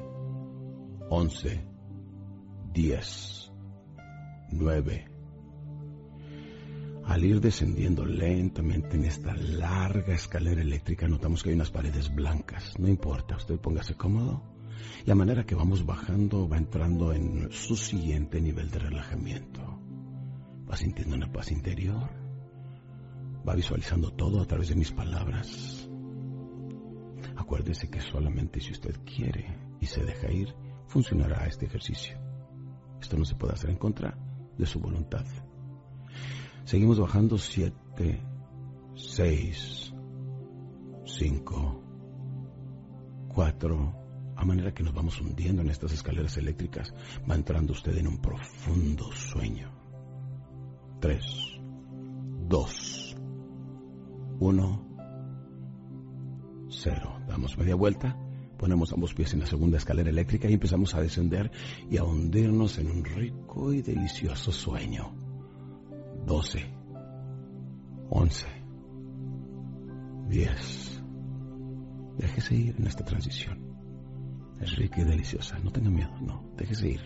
11, 1.09 1.65
10, 2.73 3.51
9. 4.51 5.10
Al 7.11 7.25
ir 7.25 7.41
descendiendo 7.41 8.05
lentamente 8.05 8.95
en 8.95 9.03
esta 9.03 9.35
larga 9.35 10.13
escalera 10.13 10.61
eléctrica, 10.61 11.09
notamos 11.09 11.43
que 11.43 11.49
hay 11.49 11.55
unas 11.55 11.69
paredes 11.69 12.15
blancas. 12.15 12.79
No 12.79 12.87
importa, 12.87 13.35
usted 13.35 13.59
póngase 13.59 13.95
cómodo. 13.95 14.41
Y 15.05 15.11
a 15.11 15.15
manera 15.15 15.45
que 15.45 15.53
vamos 15.53 15.85
bajando, 15.85 16.47
va 16.47 16.55
entrando 16.55 17.11
en 17.11 17.51
su 17.51 17.75
siguiente 17.75 18.39
nivel 18.39 18.71
de 18.71 18.79
relajamiento. 18.79 19.61
Va 20.71 20.77
sintiendo 20.77 21.17
una 21.17 21.29
paz 21.29 21.51
interior. 21.51 22.09
Va 23.45 23.55
visualizando 23.55 24.13
todo 24.13 24.39
a 24.39 24.47
través 24.47 24.69
de 24.69 24.75
mis 24.75 24.93
palabras. 24.93 25.89
Acuérdese 27.35 27.89
que 27.89 27.99
solamente 27.99 28.61
si 28.61 28.71
usted 28.71 28.95
quiere 29.03 29.53
y 29.81 29.85
se 29.85 30.01
deja 30.05 30.31
ir, 30.31 30.55
funcionará 30.87 31.45
este 31.45 31.65
ejercicio. 31.65 32.17
Esto 33.01 33.17
no 33.17 33.25
se 33.25 33.35
puede 33.35 33.51
hacer 33.51 33.69
en 33.69 33.77
contra 33.77 34.17
de 34.57 34.65
su 34.65 34.79
voluntad. 34.79 35.25
Seguimos 36.71 36.97
bajando 37.01 37.37
7, 37.37 38.21
6, 38.95 39.93
5, 41.03 41.83
4, 43.27 43.95
a 44.37 44.45
manera 44.45 44.73
que 44.73 44.81
nos 44.81 44.93
vamos 44.93 45.19
hundiendo 45.19 45.63
en 45.63 45.69
estas 45.69 45.91
escaleras 45.91 46.37
eléctricas, 46.37 46.93
va 47.29 47.35
entrando 47.35 47.73
usted 47.73 47.97
en 47.97 48.07
un 48.07 48.21
profundo 48.21 49.11
sueño. 49.11 49.69
3, 51.01 51.25
2, 52.47 53.17
1, 54.39 54.87
0. 56.69 57.19
Damos 57.27 57.57
media 57.57 57.75
vuelta, 57.75 58.17
ponemos 58.57 58.93
ambos 58.93 59.13
pies 59.13 59.33
en 59.33 59.41
la 59.41 59.45
segunda 59.45 59.77
escalera 59.77 60.09
eléctrica 60.09 60.49
y 60.49 60.53
empezamos 60.53 60.95
a 60.95 61.01
descender 61.01 61.51
y 61.89 61.97
a 61.97 62.05
hundirnos 62.05 62.77
en 62.77 62.89
un 62.91 63.03
rico 63.03 63.73
y 63.73 63.81
delicioso 63.81 64.53
sueño. 64.53 65.20
12, 66.31 66.65
11, 68.09 68.47
10. 70.29 71.03
Déjese 72.19 72.55
ir 72.55 72.75
en 72.77 72.87
esta 72.87 73.03
transición. 73.03 73.59
Es 74.61 74.77
rica 74.77 75.01
y 75.01 75.03
deliciosa. 75.03 75.59
No 75.59 75.73
tenga 75.73 75.89
miedo, 75.89 76.13
no. 76.21 76.53
Déjese 76.55 76.91
ir. 76.91 77.01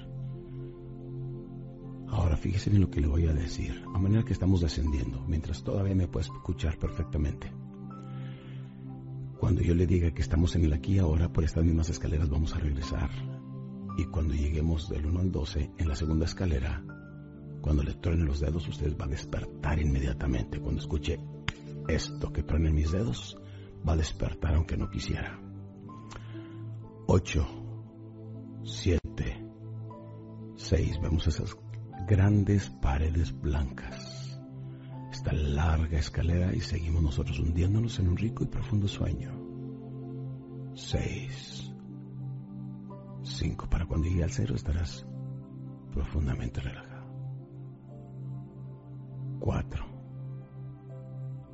Ahora 2.09 2.37
fíjese 2.37 2.69
en 2.69 2.81
lo 2.81 2.91
que 2.91 3.01
le 3.01 3.07
voy 3.07 3.25
a 3.25 3.33
decir, 3.33 3.83
a 3.95 3.97
manera 3.97 4.21
que 4.21 4.33
estamos 4.33 4.61
descendiendo, 4.61 5.19
mientras 5.27 5.63
todavía 5.63 5.95
me 5.95 6.07
puede 6.07 6.27
escuchar 6.27 6.77
perfectamente. 6.77 7.51
Cuando 9.39 9.63
yo 9.63 9.73
le 9.73 9.87
diga 9.87 10.11
que 10.11 10.21
estamos 10.21 10.55
en 10.55 10.65
el 10.65 10.73
aquí 10.73 10.97
y 10.97 10.99
ahora, 10.99 11.33
por 11.33 11.43
estas 11.43 11.63
mismas 11.63 11.89
escaleras 11.89 12.29
vamos 12.29 12.53
a 12.53 12.59
regresar. 12.59 13.09
Y 13.97 14.05
cuando 14.05 14.35
lleguemos 14.35 14.87
del 14.87 15.07
1 15.07 15.19
al 15.19 15.31
12, 15.31 15.71
en 15.79 15.87
la 15.87 15.95
segunda 15.95 16.25
escalera, 16.25 16.85
cuando 17.65 17.81
le 17.81 17.95
truenen 17.95 18.27
los 18.27 18.41
dedos, 18.41 18.67
usted 18.67 18.95
va 18.95 19.05
a 19.05 19.07
despertar 19.07 19.79
inmediatamente. 19.79 20.59
Cuando 20.59 20.81
escuche 20.81 21.19
esto 21.87 22.31
que 22.31 22.43
truenen 22.43 22.75
mis 22.75 22.91
dedos, 22.91 23.35
va 23.87 23.93
a 23.93 23.97
despertar 23.97 24.53
aunque 24.53 24.77
no 24.77 24.87
quisiera. 24.87 25.41
8, 27.07 27.47
7, 28.63 29.49
6. 30.55 31.01
Vemos 31.01 31.25
esas 31.25 31.57
grandes 32.07 32.69
paredes 32.69 33.33
blancas. 33.41 34.39
Esta 35.11 35.33
larga 35.33 35.97
escalera 35.97 36.53
y 36.53 36.59
seguimos 36.59 37.01
nosotros 37.01 37.39
hundiéndonos 37.39 37.97
en 37.97 38.09
un 38.09 38.17
rico 38.17 38.43
y 38.43 38.47
profundo 38.47 38.87
sueño. 38.87 39.31
6, 40.75 41.73
5. 43.23 43.69
Para 43.71 43.87
cuando 43.87 44.07
llegue 44.07 44.23
al 44.23 44.29
cero 44.29 44.53
estarás 44.53 45.03
profundamente 45.91 46.61
relajado. 46.61 46.94
4, 49.39 49.85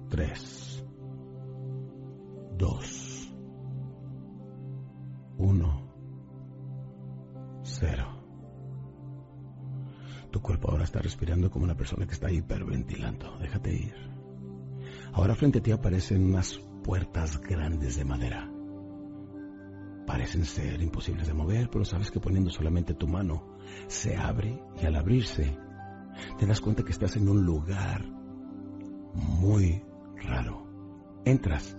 3, 0.10 0.86
2, 2.58 3.34
1, 5.38 5.82
0. 7.64 8.22
Tu 10.32 10.42
cuerpo 10.42 10.72
ahora 10.72 10.84
está 10.84 11.00
respirando 11.00 11.50
como 11.52 11.66
una 11.66 11.76
persona 11.76 12.06
que 12.06 12.14
está 12.14 12.32
hiperventilando. 12.32 13.38
Déjate 13.40 13.74
ir. 13.74 13.96
Ahora 15.14 15.36
frente 15.36 15.60
a 15.60 15.64
ti 15.64 15.72
aparecen 15.72 16.24
unas 16.24 16.58
puertas 16.84 17.40
grandes 17.42 17.98
de 17.98 18.06
madera. 18.06 18.50
Parecen 20.08 20.46
ser 20.46 20.82
imposibles 20.82 21.28
de 21.28 21.34
mover, 21.34 21.70
pero 21.70 21.86
sabes 21.86 22.12
que 22.12 22.20
poniendo 22.20 22.50
solamente 22.50 22.94
tu 22.94 23.08
mano 23.08 23.58
se 23.88 24.16
abre 24.16 24.62
y 24.82 24.86
al 24.86 24.96
abrirse 24.96 25.58
te 26.38 26.46
das 26.46 26.62
cuenta 26.62 26.84
que 26.84 26.92
estás 26.92 27.16
en 27.16 27.30
un 27.30 27.46
lugar 27.46 28.06
muy 29.14 29.84
raro. 30.16 30.68
Entras. 31.26 31.76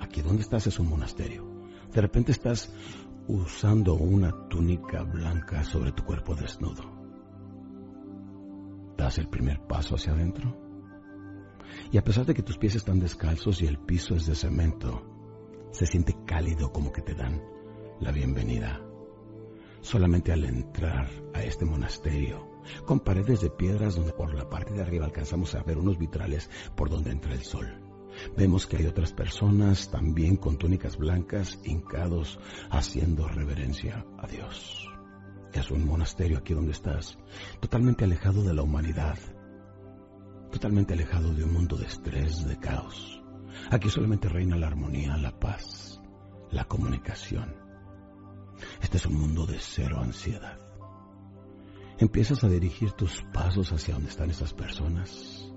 Aquí 0.00 0.22
donde 0.22 0.42
estás 0.42 0.66
es 0.66 0.78
un 0.78 0.88
monasterio. 0.88 1.44
De 1.92 2.00
repente 2.00 2.32
estás 2.32 2.72
usando 3.28 3.94
una 3.94 4.48
túnica 4.48 5.02
blanca 5.02 5.64
sobre 5.64 5.92
tu 5.92 6.04
cuerpo 6.04 6.34
desnudo. 6.34 6.82
Das 8.96 9.18
el 9.18 9.28
primer 9.28 9.60
paso 9.66 9.94
hacia 9.94 10.12
adentro. 10.12 10.56
Y 11.90 11.98
a 11.98 12.04
pesar 12.04 12.26
de 12.26 12.34
que 12.34 12.42
tus 12.42 12.58
pies 12.58 12.74
están 12.74 13.00
descalzos 13.00 13.62
y 13.62 13.66
el 13.66 13.78
piso 13.78 14.14
es 14.14 14.26
de 14.26 14.34
cemento, 14.34 15.02
se 15.70 15.86
siente 15.86 16.16
cálido 16.26 16.72
como 16.72 16.92
que 16.92 17.02
te 17.02 17.14
dan 17.14 17.42
la 18.00 18.12
bienvenida. 18.12 18.80
Solamente 19.80 20.32
al 20.32 20.44
entrar 20.44 21.08
a 21.34 21.42
este 21.42 21.64
monasterio, 21.64 22.53
con 22.84 23.00
paredes 23.00 23.40
de 23.40 23.50
piedras 23.50 23.96
donde 23.96 24.12
por 24.12 24.34
la 24.34 24.48
parte 24.48 24.72
de 24.72 24.82
arriba 24.82 25.06
alcanzamos 25.06 25.54
a 25.54 25.62
ver 25.62 25.78
unos 25.78 25.98
vitrales 25.98 26.50
por 26.74 26.90
donde 26.90 27.10
entra 27.10 27.32
el 27.32 27.42
sol. 27.42 27.80
Vemos 28.36 28.66
que 28.66 28.76
hay 28.76 28.86
otras 28.86 29.12
personas 29.12 29.90
también 29.90 30.36
con 30.36 30.56
túnicas 30.56 30.96
blancas 30.96 31.58
hincados 31.64 32.38
haciendo 32.70 33.28
reverencia 33.28 34.06
a 34.18 34.26
Dios. 34.26 34.88
Es 35.52 35.70
un 35.70 35.84
monasterio 35.84 36.38
aquí 36.38 36.54
donde 36.54 36.72
estás, 36.72 37.18
totalmente 37.60 38.04
alejado 38.04 38.42
de 38.42 38.54
la 38.54 38.62
humanidad, 38.62 39.18
totalmente 40.50 40.94
alejado 40.94 41.32
de 41.32 41.44
un 41.44 41.52
mundo 41.52 41.76
de 41.76 41.86
estrés, 41.86 42.46
de 42.46 42.58
caos. 42.58 43.22
Aquí 43.70 43.88
solamente 43.88 44.28
reina 44.28 44.56
la 44.56 44.66
armonía, 44.66 45.16
la 45.16 45.38
paz, 45.38 46.00
la 46.50 46.64
comunicación. 46.64 47.54
Este 48.80 48.96
es 48.96 49.06
un 49.06 49.14
mundo 49.14 49.46
de 49.46 49.58
cero 49.58 50.00
ansiedad 50.00 50.63
empiezas 51.98 52.42
a 52.42 52.48
dirigir 52.48 52.92
tus 52.92 53.22
pasos 53.32 53.72
hacia 53.72 53.94
donde 53.94 54.10
están 54.10 54.30
esas 54.30 54.52
personas 54.52 55.52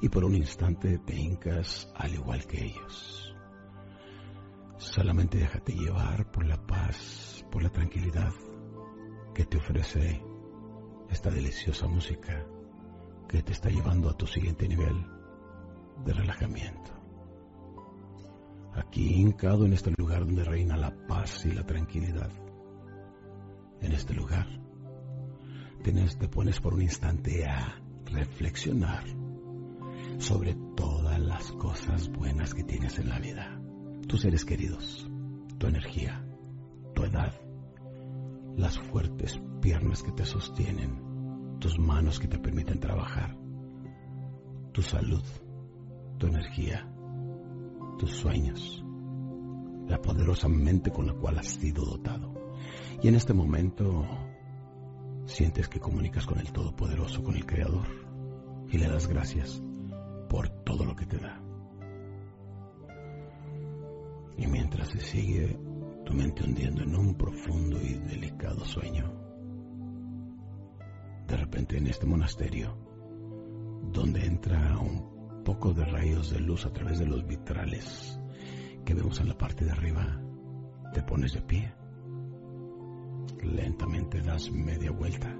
y 0.00 0.08
por 0.08 0.24
un 0.24 0.34
instante 0.34 0.98
te 0.98 1.14
hincas 1.14 1.90
al 1.94 2.14
igual 2.14 2.46
que 2.46 2.64
ellos. 2.64 3.34
Solamente 4.78 5.38
déjate 5.38 5.72
llevar 5.72 6.30
por 6.30 6.44
la 6.44 6.66
paz, 6.66 7.44
por 7.50 7.62
la 7.62 7.70
tranquilidad 7.70 8.32
que 9.34 9.44
te 9.44 9.56
ofrece 9.56 10.22
esta 11.10 11.30
deliciosa 11.30 11.86
música 11.86 12.46
que 13.28 13.42
te 13.42 13.52
está 13.52 13.70
llevando 13.70 14.10
a 14.10 14.16
tu 14.16 14.26
siguiente 14.26 14.68
nivel 14.68 15.06
de 16.04 16.12
relajamiento. 16.12 16.92
Aquí 18.74 19.14
hincado 19.14 19.64
en 19.64 19.72
este 19.72 19.92
lugar 19.96 20.26
donde 20.26 20.44
reina 20.44 20.76
la 20.76 20.94
paz 21.06 21.46
y 21.46 21.52
la 21.52 21.64
tranquilidad, 21.64 22.30
en 23.80 23.92
este 23.92 24.12
lugar 24.14 24.65
te 25.92 26.26
pones 26.26 26.58
por 26.58 26.74
un 26.74 26.82
instante 26.82 27.46
a 27.46 27.80
reflexionar 28.06 29.04
sobre 30.18 30.56
todas 30.76 31.20
las 31.20 31.52
cosas 31.52 32.08
buenas 32.08 32.54
que 32.54 32.64
tienes 32.64 32.98
en 32.98 33.08
la 33.08 33.20
vida. 33.20 33.60
Tus 34.08 34.22
seres 34.22 34.44
queridos, 34.44 35.08
tu 35.58 35.68
energía, 35.68 36.26
tu 36.92 37.04
edad, 37.04 37.32
las 38.56 38.80
fuertes 38.80 39.40
piernas 39.60 40.02
que 40.02 40.10
te 40.10 40.24
sostienen, 40.24 41.58
tus 41.60 41.78
manos 41.78 42.18
que 42.18 42.26
te 42.26 42.40
permiten 42.40 42.80
trabajar, 42.80 43.36
tu 44.72 44.82
salud, 44.82 45.22
tu 46.18 46.26
energía, 46.26 46.84
tus 47.96 48.10
sueños, 48.10 48.84
la 49.86 50.02
poderosa 50.02 50.48
mente 50.48 50.90
con 50.90 51.06
la 51.06 51.14
cual 51.14 51.38
has 51.38 51.46
sido 51.46 51.84
dotado. 51.84 52.34
Y 53.00 53.06
en 53.06 53.14
este 53.14 53.32
momento 53.34 54.04
Sientes 55.26 55.68
que 55.68 55.80
comunicas 55.80 56.24
con 56.24 56.38
el 56.38 56.52
Todopoderoso, 56.52 57.22
con 57.22 57.34
el 57.34 57.44
Creador, 57.44 57.86
y 58.68 58.78
le 58.78 58.88
das 58.88 59.08
gracias 59.08 59.60
por 60.28 60.48
todo 60.48 60.84
lo 60.84 60.94
que 60.94 61.06
te 61.06 61.18
da. 61.18 61.42
Y 64.38 64.46
mientras 64.46 64.88
se 64.88 65.00
sigue 65.00 65.58
tu 66.04 66.14
mente 66.14 66.44
hundiendo 66.44 66.82
en 66.82 66.94
un 66.94 67.14
profundo 67.16 67.80
y 67.82 67.94
delicado 67.94 68.64
sueño, 68.64 69.12
de 71.26 71.36
repente 71.36 71.76
en 71.76 71.88
este 71.88 72.06
monasterio, 72.06 72.78
donde 73.92 74.24
entra 74.24 74.78
un 74.78 75.42
poco 75.44 75.72
de 75.72 75.84
rayos 75.84 76.30
de 76.30 76.38
luz 76.38 76.66
a 76.66 76.72
través 76.72 77.00
de 77.00 77.06
los 77.06 77.26
vitrales 77.26 78.20
que 78.84 78.94
vemos 78.94 79.20
en 79.20 79.28
la 79.28 79.36
parte 79.36 79.64
de 79.64 79.72
arriba, 79.72 80.20
te 80.92 81.02
pones 81.02 81.32
de 81.32 81.42
pie. 81.42 81.74
Lentamente 83.54 84.20
das 84.20 84.50
media 84.50 84.90
vuelta 84.90 85.36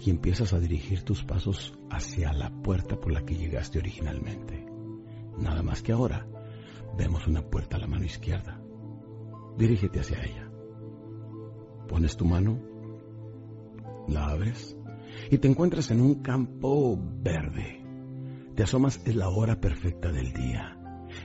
y 0.00 0.10
empiezas 0.10 0.52
a 0.52 0.60
dirigir 0.60 1.02
tus 1.02 1.24
pasos 1.24 1.78
hacia 1.90 2.32
la 2.32 2.50
puerta 2.50 3.00
por 3.00 3.12
la 3.12 3.24
que 3.24 3.36
llegaste 3.36 3.78
originalmente. 3.78 4.66
Nada 5.38 5.62
más 5.62 5.82
que 5.82 5.92
ahora 5.92 6.26
vemos 6.96 7.26
una 7.26 7.42
puerta 7.42 7.76
a 7.76 7.80
la 7.80 7.86
mano 7.86 8.04
izquierda. 8.04 8.60
Dirígete 9.56 10.00
hacia 10.00 10.22
ella. 10.22 10.50
Pones 11.88 12.16
tu 12.16 12.24
mano, 12.24 12.60
la 14.08 14.28
abres 14.28 14.76
y 15.30 15.38
te 15.38 15.48
encuentras 15.48 15.90
en 15.90 16.00
un 16.00 16.22
campo 16.22 16.98
verde. 17.22 17.82
Te 18.54 18.64
asomas, 18.64 19.00
es 19.04 19.16
la 19.16 19.28
hora 19.28 19.60
perfecta 19.60 20.12
del 20.12 20.32
día. 20.32 20.78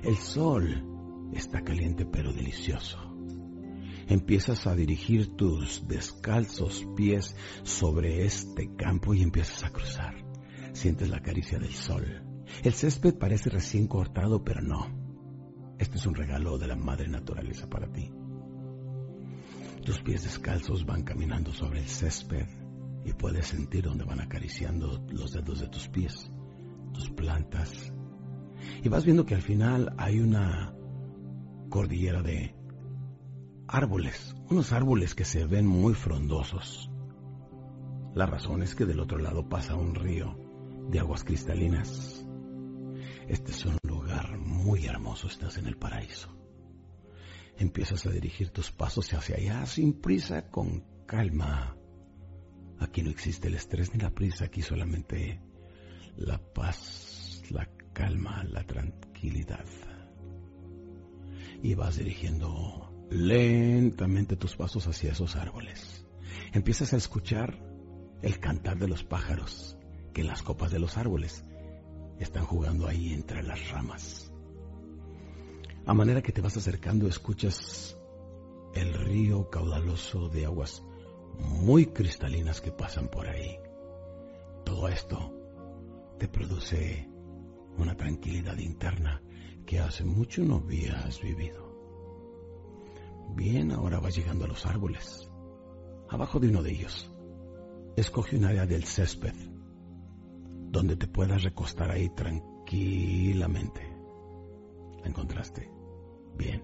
El 0.03 0.15
sol 0.15 0.85
está 1.33 1.63
caliente 1.63 2.05
pero 2.05 2.31
delicioso. 2.31 3.12
Empiezas 4.07 4.67
a 4.67 4.75
dirigir 4.75 5.35
tus 5.35 5.87
descalzos 5.87 6.85
pies 6.95 7.35
sobre 7.63 8.25
este 8.25 8.75
campo 8.75 9.13
y 9.13 9.21
empiezas 9.21 9.63
a 9.63 9.71
cruzar. 9.71 10.15
Sientes 10.73 11.09
la 11.09 11.21
caricia 11.21 11.59
del 11.59 11.73
sol. 11.73 12.23
El 12.63 12.73
césped 12.73 13.17
parece 13.17 13.49
recién 13.49 13.87
cortado, 13.87 14.43
pero 14.43 14.61
no. 14.61 15.03
Este 15.79 15.97
es 15.97 16.05
un 16.05 16.15
regalo 16.15 16.57
de 16.57 16.67
la 16.67 16.75
madre 16.75 17.07
naturaleza 17.07 17.69
para 17.69 17.91
ti. 17.91 18.11
Tus 19.83 19.99
pies 19.99 20.23
descalzos 20.23 20.85
van 20.85 21.03
caminando 21.03 21.51
sobre 21.51 21.79
el 21.79 21.87
césped 21.87 22.47
y 23.05 23.13
puedes 23.13 23.47
sentir 23.47 23.83
donde 23.83 24.05
van 24.05 24.21
acariciando 24.21 25.05
los 25.09 25.33
dedos 25.33 25.59
de 25.59 25.67
tus 25.67 25.87
pies, 25.89 26.31
tus 26.93 27.09
plantas. 27.09 27.91
Y 28.81 28.89
vas 28.89 29.03
viendo 29.03 29.25
que 29.25 29.35
al 29.35 29.41
final 29.41 29.93
hay 29.97 30.19
una 30.19 30.73
cordillera 31.69 32.21
de 32.21 32.55
árboles, 33.73 34.35
unos 34.51 34.71
árboles 34.71 35.15
que 35.15 35.25
se 35.25 35.47
ven 35.47 35.65
muy 35.65 35.95
frondosos. 35.95 36.91
La 38.13 38.27
razón 38.27 38.61
es 38.61 38.75
que 38.75 38.85
del 38.85 38.99
otro 38.99 39.17
lado 39.17 39.49
pasa 39.49 39.75
un 39.75 39.95
río 39.95 40.37
de 40.91 40.99
aguas 40.99 41.23
cristalinas. 41.23 42.23
Este 43.27 43.51
es 43.51 43.65
un 43.65 43.79
lugar 43.81 44.37
muy 44.37 44.85
hermoso, 44.85 45.25
estás 45.25 45.57
en 45.57 45.65
el 45.65 45.75
paraíso. 45.75 46.37
Empiezas 47.57 48.05
a 48.05 48.11
dirigir 48.11 48.51
tus 48.51 48.71
pasos 48.71 49.11
hacia 49.11 49.37
allá 49.37 49.65
sin 49.65 49.99
prisa, 49.99 50.51
con 50.51 50.85
calma. 51.07 51.75
Aquí 52.77 53.01
no 53.01 53.09
existe 53.09 53.47
el 53.47 53.55
estrés 53.55 53.91
ni 53.91 53.99
la 53.99 54.11
prisa, 54.11 54.45
aquí 54.45 54.61
solamente 54.61 55.41
la 56.15 56.37
paz, 56.37 57.41
la 57.49 57.67
calma, 57.91 58.43
la 58.43 58.63
tranquilidad. 58.67 59.65
Y 61.63 61.73
vas 61.73 61.97
dirigiendo 61.97 62.92
lentamente 63.13 64.35
tus 64.35 64.55
pasos 64.55 64.87
hacia 64.87 65.11
esos 65.11 65.35
árboles. 65.35 66.05
Empiezas 66.51 66.93
a 66.93 66.97
escuchar 66.97 67.57
el 68.21 68.39
cantar 68.39 68.77
de 68.77 68.87
los 68.87 69.03
pájaros 69.03 69.77
que 70.13 70.21
en 70.21 70.27
las 70.27 70.41
copas 70.41 70.71
de 70.71 70.79
los 70.79 70.97
árboles 70.97 71.43
están 72.19 72.45
jugando 72.45 72.87
ahí 72.87 73.13
entre 73.13 73.43
las 73.43 73.69
ramas. 73.69 74.31
A 75.85 75.93
manera 75.93 76.21
que 76.21 76.31
te 76.31 76.41
vas 76.41 76.57
acercando 76.57 77.07
escuchas 77.07 77.97
el 78.73 78.93
río 78.93 79.49
caudaloso 79.49 80.29
de 80.29 80.45
aguas 80.45 80.83
muy 81.37 81.87
cristalinas 81.87 82.61
que 82.61 82.71
pasan 82.71 83.09
por 83.09 83.27
ahí. 83.27 83.57
Todo 84.65 84.87
esto 84.87 85.33
te 86.17 86.27
produce 86.27 87.07
una 87.77 87.95
tranquilidad 87.95 88.57
interna 88.57 89.21
que 89.65 89.79
hace 89.79 90.03
mucho 90.03 90.43
no 90.43 90.55
habías 90.55 91.21
vivido. 91.21 91.62
Bien, 93.35 93.71
ahora 93.71 93.99
vas 93.99 94.15
llegando 94.15 94.45
a 94.45 94.47
los 94.47 94.65
árboles. 94.65 95.29
Abajo 96.09 96.39
de 96.39 96.49
uno 96.49 96.61
de 96.61 96.71
ellos, 96.71 97.11
escoge 97.95 98.37
un 98.37 98.45
área 98.45 98.65
del 98.65 98.83
césped 98.83 99.33
donde 100.71 100.95
te 100.95 101.07
puedas 101.07 101.43
recostar 101.43 101.91
ahí 101.91 102.09
tranquilamente. 102.09 103.81
¿La 105.01 105.07
encontraste? 105.07 105.69
Bien, 106.35 106.63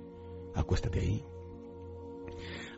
acuéstate 0.55 0.99
ahí. 0.99 1.23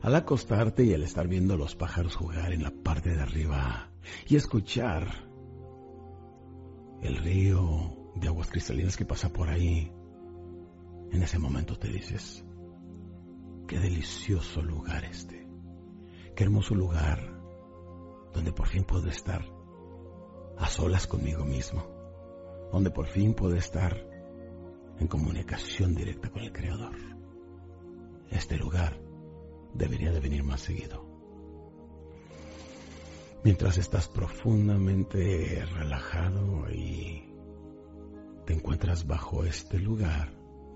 Al 0.01 0.15
acostarte 0.15 0.83
y 0.83 0.93
al 0.93 1.03
estar 1.03 1.27
viendo 1.27 1.55
los 1.57 1.75
pájaros 1.75 2.15
jugar 2.15 2.53
en 2.53 2.63
la 2.63 2.71
parte 2.71 3.11
de 3.11 3.21
arriba 3.21 3.91
y 4.27 4.35
escuchar 4.35 5.07
el 7.01 7.17
río 7.17 8.11
de 8.15 8.27
aguas 8.27 8.49
cristalinas 8.49 8.97
que 8.97 9.05
pasa 9.05 9.31
por 9.31 9.49
ahí, 9.49 9.91
en 11.11 11.21
ese 11.21 11.39
momento 11.39 11.77
te 11.77 11.89
dices, 11.89 12.43
Qué 13.71 13.79
delicioso 13.79 14.61
lugar 14.61 15.05
este. 15.05 15.47
Qué 16.35 16.43
hermoso 16.43 16.75
lugar 16.75 17.41
donde 18.33 18.51
por 18.51 18.67
fin 18.67 18.83
puedo 18.83 19.07
estar 19.07 19.45
a 20.57 20.67
solas 20.67 21.07
conmigo 21.07 21.45
mismo. 21.45 21.81
Donde 22.73 22.91
por 22.91 23.07
fin 23.07 23.33
puedo 23.33 23.55
estar 23.55 23.95
en 24.99 25.07
comunicación 25.07 25.95
directa 25.95 26.29
con 26.29 26.41
el 26.41 26.51
Creador. 26.51 26.97
Este 28.29 28.57
lugar 28.57 29.01
debería 29.73 30.11
de 30.11 30.19
venir 30.19 30.43
más 30.43 30.59
seguido. 30.59 31.05
Mientras 33.45 33.77
estás 33.77 34.09
profundamente 34.09 35.65
relajado 35.77 36.69
y 36.69 37.23
te 38.45 38.53
encuentras 38.53 39.07
bajo 39.07 39.45
este 39.45 39.79
lugar, 39.79 40.33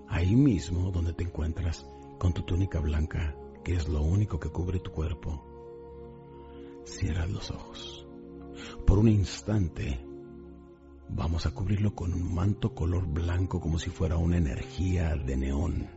ahí 0.08 0.34
mismo 0.34 0.90
donde 0.90 1.12
te 1.12 1.24
encuentras, 1.24 1.84
con 2.18 2.32
tu 2.32 2.42
túnica 2.42 2.80
blanca, 2.80 3.36
que 3.64 3.74
es 3.74 3.88
lo 3.88 4.02
único 4.02 4.38
que 4.38 4.50
cubre 4.50 4.80
tu 4.80 4.90
cuerpo, 4.92 5.44
cierras 6.84 7.30
los 7.30 7.50
ojos. 7.50 8.06
Por 8.86 8.98
un 8.98 9.08
instante 9.08 10.04
vamos 11.08 11.46
a 11.46 11.50
cubrirlo 11.52 11.94
con 11.94 12.12
un 12.12 12.34
manto 12.34 12.74
color 12.74 13.06
blanco 13.06 13.60
como 13.60 13.78
si 13.78 13.90
fuera 13.90 14.16
una 14.16 14.38
energía 14.38 15.14
de 15.16 15.36
neón, 15.36 15.88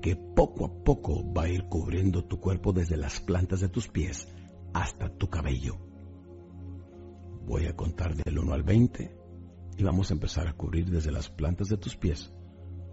que 0.00 0.16
poco 0.16 0.66
a 0.66 0.84
poco 0.84 1.32
va 1.32 1.44
a 1.44 1.48
ir 1.48 1.64
cubriendo 1.64 2.24
tu 2.24 2.38
cuerpo 2.38 2.72
desde 2.72 2.96
las 2.96 3.20
plantas 3.20 3.60
de 3.60 3.68
tus 3.68 3.88
pies 3.88 4.28
hasta 4.72 5.08
tu 5.08 5.28
cabello. 5.28 5.78
Voy 7.46 7.66
a 7.66 7.74
contar 7.74 8.14
del 8.14 8.38
1 8.38 8.52
al 8.52 8.62
20 8.62 9.16
y 9.76 9.82
vamos 9.82 10.10
a 10.10 10.14
empezar 10.14 10.46
a 10.46 10.52
cubrir 10.52 10.90
desde 10.90 11.10
las 11.10 11.28
plantas 11.28 11.68
de 11.68 11.76
tus 11.76 11.96
pies 11.96 12.32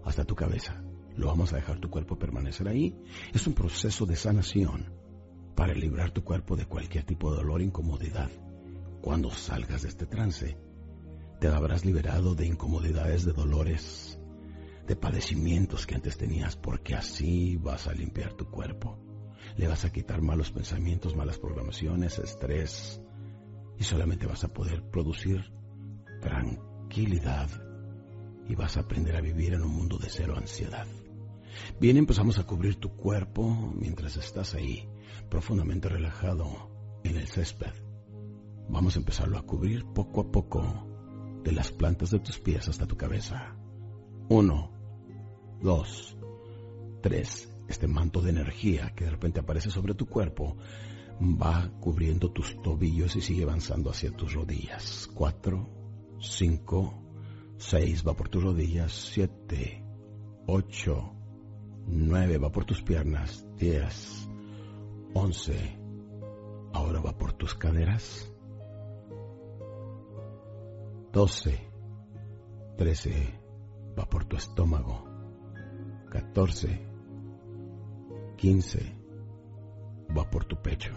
hasta 0.04 0.24
tu 0.24 0.34
cabeza. 0.34 0.82
Lo 1.20 1.26
vamos 1.26 1.52
a 1.52 1.56
dejar 1.56 1.78
tu 1.78 1.90
cuerpo 1.90 2.18
permanecer 2.18 2.66
ahí. 2.66 2.98
Es 3.34 3.46
un 3.46 3.52
proceso 3.52 4.06
de 4.06 4.16
sanación 4.16 4.90
para 5.54 5.74
librar 5.74 6.12
tu 6.12 6.24
cuerpo 6.24 6.56
de 6.56 6.64
cualquier 6.64 7.04
tipo 7.04 7.30
de 7.30 7.36
dolor 7.36 7.60
e 7.60 7.64
incomodidad. 7.64 8.30
Cuando 9.02 9.30
salgas 9.30 9.82
de 9.82 9.88
este 9.88 10.06
trance, 10.06 10.56
te 11.38 11.48
habrás 11.48 11.84
liberado 11.84 12.34
de 12.34 12.46
incomodidades, 12.46 13.26
de 13.26 13.34
dolores, 13.34 14.18
de 14.86 14.96
padecimientos 14.96 15.86
que 15.86 15.94
antes 15.94 16.16
tenías, 16.16 16.56
porque 16.56 16.94
así 16.94 17.58
vas 17.58 17.86
a 17.86 17.92
limpiar 17.92 18.32
tu 18.32 18.46
cuerpo. 18.46 18.98
Le 19.58 19.68
vas 19.68 19.84
a 19.84 19.92
quitar 19.92 20.22
malos 20.22 20.50
pensamientos, 20.50 21.14
malas 21.14 21.38
programaciones, 21.38 22.18
estrés, 22.18 23.02
y 23.78 23.84
solamente 23.84 24.24
vas 24.24 24.44
a 24.44 24.54
poder 24.54 24.88
producir 24.88 25.52
tranquilidad 26.22 27.50
y 28.48 28.54
vas 28.54 28.78
a 28.78 28.80
aprender 28.80 29.16
a 29.16 29.20
vivir 29.20 29.52
en 29.52 29.60
un 29.60 29.70
mundo 29.70 29.98
de 29.98 30.08
cero 30.08 30.34
ansiedad. 30.38 30.86
Bien, 31.80 31.96
empezamos 31.96 32.38
a 32.38 32.44
cubrir 32.44 32.76
tu 32.76 32.96
cuerpo 32.96 33.72
mientras 33.76 34.16
estás 34.16 34.54
ahí, 34.54 34.88
profundamente 35.28 35.88
relajado 35.88 36.70
en 37.04 37.16
el 37.16 37.26
césped. 37.26 37.72
Vamos 38.68 38.96
a 38.96 38.98
empezarlo 39.00 39.38
a 39.38 39.42
cubrir 39.42 39.84
poco 39.86 40.20
a 40.20 40.30
poco, 40.30 40.86
de 41.42 41.52
las 41.52 41.72
plantas 41.72 42.10
de 42.10 42.20
tus 42.20 42.38
pies 42.38 42.68
hasta 42.68 42.86
tu 42.86 42.96
cabeza. 42.96 43.56
Uno, 44.28 44.70
dos, 45.60 46.16
tres. 47.02 47.48
Este 47.68 47.86
manto 47.86 48.20
de 48.20 48.30
energía 48.30 48.92
que 48.96 49.04
de 49.04 49.10
repente 49.10 49.40
aparece 49.40 49.70
sobre 49.70 49.94
tu 49.94 50.06
cuerpo 50.06 50.56
va 51.20 51.70
cubriendo 51.80 52.30
tus 52.32 52.60
tobillos 52.62 53.14
y 53.16 53.20
sigue 53.20 53.44
avanzando 53.44 53.90
hacia 53.90 54.10
tus 54.10 54.34
rodillas. 54.34 55.08
Cuatro, 55.14 55.68
cinco, 56.20 57.00
seis, 57.58 58.06
va 58.06 58.14
por 58.14 58.28
tus 58.28 58.42
rodillas. 58.42 58.92
Siete, 58.92 59.84
ocho, 60.46 61.14
9 61.86 62.38
va 62.38 62.50
por 62.50 62.64
tus 62.64 62.82
piernas, 62.82 63.46
10, 63.58 64.28
11, 65.14 65.78
ahora 66.72 67.00
va 67.00 67.16
por 67.16 67.32
tus 67.32 67.54
caderas, 67.54 68.32
12, 71.12 71.58
13 72.76 73.40
va 73.98 74.08
por 74.08 74.24
tu 74.24 74.36
estómago, 74.36 75.04
14, 76.10 76.86
15 78.36 78.96
va 80.16 80.30
por 80.30 80.44
tu 80.44 80.56
pecho. 80.56 80.92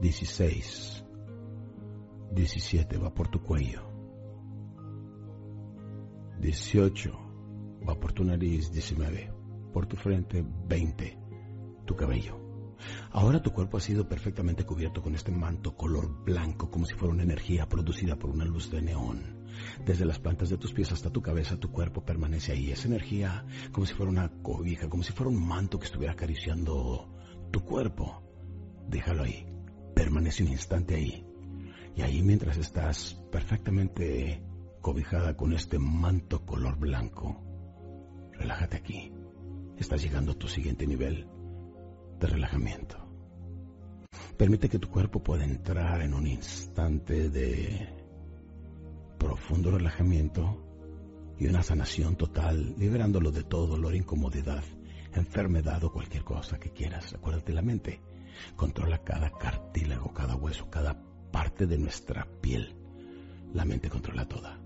16. 0.00 1.04
17 2.32 2.98
va 2.98 3.12
por 3.12 3.28
tu 3.28 3.42
cuello. 3.42 3.82
18 6.40 7.12
va 7.86 7.94
por 7.94 8.12
tu 8.12 8.24
nariz. 8.24 8.72
19 8.72 9.39
por 9.72 9.86
tu 9.86 9.96
frente. 9.96 10.44
20 10.68 11.20
tu 11.90 11.96
cabello. 11.96 12.38
Ahora 13.10 13.42
tu 13.42 13.52
cuerpo 13.52 13.76
ha 13.76 13.80
sido 13.80 14.08
perfectamente 14.08 14.64
cubierto 14.64 15.02
con 15.02 15.16
este 15.16 15.32
manto 15.32 15.76
color 15.76 16.24
blanco 16.24 16.70
como 16.70 16.86
si 16.86 16.94
fuera 16.94 17.12
una 17.12 17.24
energía 17.24 17.68
producida 17.68 18.14
por 18.14 18.30
una 18.30 18.44
luz 18.44 18.70
de 18.70 18.80
neón. 18.80 19.40
Desde 19.84 20.04
las 20.04 20.20
plantas 20.20 20.50
de 20.50 20.56
tus 20.56 20.72
pies 20.72 20.92
hasta 20.92 21.10
tu 21.10 21.20
cabeza, 21.20 21.58
tu 21.58 21.72
cuerpo 21.72 22.04
permanece 22.04 22.52
ahí. 22.52 22.70
Esa 22.70 22.86
energía 22.86 23.44
como 23.72 23.86
si 23.86 23.94
fuera 23.94 24.12
una 24.12 24.30
cobija, 24.42 24.88
como 24.88 25.02
si 25.02 25.12
fuera 25.12 25.30
un 25.30 25.44
manto 25.44 25.80
que 25.80 25.86
estuviera 25.86 26.12
acariciando 26.12 27.12
tu 27.50 27.64
cuerpo. 27.64 28.22
Déjalo 28.88 29.24
ahí. 29.24 29.46
Permanece 29.94 30.44
un 30.44 30.50
instante 30.50 30.94
ahí. 30.94 31.26
Y 31.96 32.02
ahí 32.02 32.22
mientras 32.22 32.56
estás 32.56 33.20
perfectamente 33.32 34.44
cobijada 34.80 35.36
con 35.36 35.52
este 35.52 35.80
manto 35.80 36.46
color 36.46 36.78
blanco, 36.78 37.42
relájate 38.38 38.76
aquí. 38.76 39.12
Estás 39.80 40.02
llegando 40.02 40.32
a 40.32 40.38
tu 40.38 40.46
siguiente 40.46 40.86
nivel 40.86 41.26
de 42.20 42.26
relajamiento. 42.26 42.98
Permite 44.36 44.68
que 44.68 44.78
tu 44.78 44.90
cuerpo 44.90 45.22
pueda 45.22 45.42
entrar 45.42 46.02
en 46.02 46.12
un 46.12 46.26
instante 46.26 47.30
de 47.30 47.88
profundo 49.18 49.70
relajamiento 49.70 51.34
y 51.38 51.46
una 51.46 51.62
sanación 51.62 52.16
total, 52.16 52.74
liberándolo 52.76 53.30
de 53.30 53.42
todo 53.42 53.68
dolor, 53.68 53.94
incomodidad, 53.94 54.62
enfermedad 55.14 55.82
o 55.82 55.92
cualquier 55.92 56.24
cosa 56.24 56.58
que 56.58 56.72
quieras. 56.72 57.14
Acuérdate 57.14 57.54
la 57.54 57.62
mente. 57.62 58.02
Controla 58.56 58.98
cada 58.98 59.30
cartílago, 59.30 60.12
cada 60.12 60.36
hueso, 60.36 60.68
cada 60.68 61.02
parte 61.32 61.66
de 61.66 61.78
nuestra 61.78 62.28
piel. 62.42 62.76
La 63.54 63.64
mente 63.64 63.88
controla 63.88 64.28
toda. 64.28 64.60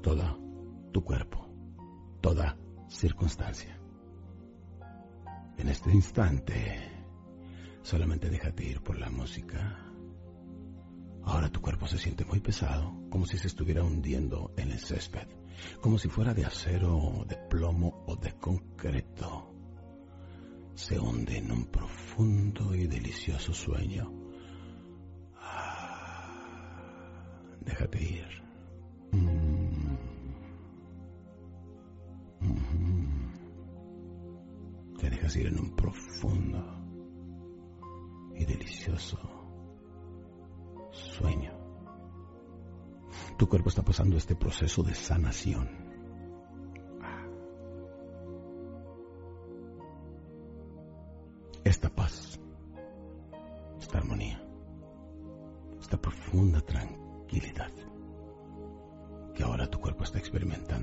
Toda 0.00 0.38
tu 0.92 1.02
cuerpo. 1.02 1.48
Toda 2.20 2.56
circunstancia. 2.88 3.78
En 5.56 5.68
este 5.68 5.92
instante, 5.92 6.90
solamente 7.82 8.28
déjate 8.28 8.64
ir 8.64 8.82
por 8.82 8.98
la 8.98 9.10
música 9.10 9.84
Ahora 11.26 11.48
tu 11.50 11.60
cuerpo 11.60 11.86
se 11.86 11.98
siente 11.98 12.24
muy 12.24 12.40
pesado, 12.40 12.92
como 13.10 13.26
si 13.26 13.38
se 13.38 13.46
estuviera 13.46 13.82
hundiendo 13.82 14.52
en 14.56 14.72
el 14.72 14.78
césped, 14.78 15.26
como 15.80 15.98
si 15.98 16.08
fuera 16.08 16.34
de 16.34 16.44
acero, 16.44 17.24
de 17.26 17.36
plomo 17.48 18.04
o 18.06 18.16
de 18.16 18.32
concreto. 18.34 19.50
Se 20.74 20.98
hunde 20.98 21.38
en 21.38 21.50
un 21.50 21.64
profundo 21.66 22.74
y 22.74 22.86
delicioso 22.86 23.54
sueño. 23.54 24.12
Ah, 25.36 26.36
déjate 27.60 28.02
ir. 28.02 28.26
Mm. 29.12 29.53
Te 34.98 35.10
dejas 35.10 35.36
ir 35.36 35.46
en 35.48 35.58
un 35.58 35.76
profundo 35.76 36.64
y 38.34 38.44
delicioso 38.44 39.18
sueño. 40.90 41.52
Tu 43.36 43.48
cuerpo 43.48 43.68
está 43.68 43.82
pasando 43.82 44.16
este 44.16 44.36
proceso 44.36 44.82
de 44.82 44.94
sanación. 44.94 45.68
Esta 51.64 51.88
paz, 51.88 52.38
esta 53.80 53.98
armonía, 53.98 54.42
esta 55.80 56.00
profunda 56.00 56.60
tranquilidad 56.60 57.72
que 59.34 59.42
ahora 59.42 59.68
tu 59.68 59.80
cuerpo 59.80 60.04
está 60.04 60.18
experimentando 60.18 60.73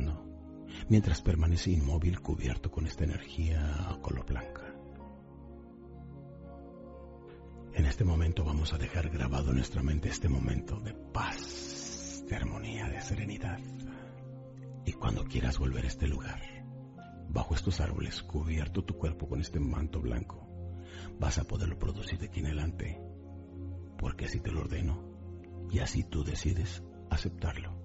mientras 0.91 1.21
permanece 1.21 1.71
inmóvil 1.71 2.19
cubierto 2.19 2.69
con 2.69 2.85
esta 2.85 3.05
energía 3.05 3.97
color 4.01 4.25
blanca. 4.25 4.75
En 7.73 7.85
este 7.85 8.03
momento 8.03 8.43
vamos 8.43 8.73
a 8.73 8.77
dejar 8.77 9.09
grabado 9.09 9.51
en 9.51 9.55
nuestra 9.55 9.81
mente 9.81 10.09
este 10.09 10.27
momento 10.27 10.81
de 10.81 10.93
paz, 10.93 12.25
de 12.27 12.35
armonía, 12.35 12.89
de 12.89 13.01
serenidad. 13.01 13.61
Y 14.85 14.91
cuando 14.91 15.23
quieras 15.23 15.59
volver 15.59 15.85
a 15.85 15.87
este 15.87 16.09
lugar, 16.09 16.41
bajo 17.29 17.55
estos 17.55 17.79
árboles, 17.79 18.21
cubierto 18.21 18.83
tu 18.83 18.97
cuerpo 18.97 19.29
con 19.29 19.39
este 19.39 19.61
manto 19.61 20.01
blanco, 20.01 20.45
vas 21.17 21.37
a 21.37 21.45
poderlo 21.45 21.79
producir 21.79 22.19
de 22.19 22.25
aquí 22.25 22.41
en 22.41 22.47
adelante, 22.47 22.99
porque 23.97 24.25
así 24.25 24.41
te 24.41 24.51
lo 24.51 24.59
ordeno 24.59 25.05
y 25.71 25.79
así 25.79 26.03
tú 26.03 26.25
decides 26.25 26.83
aceptarlo. 27.09 27.79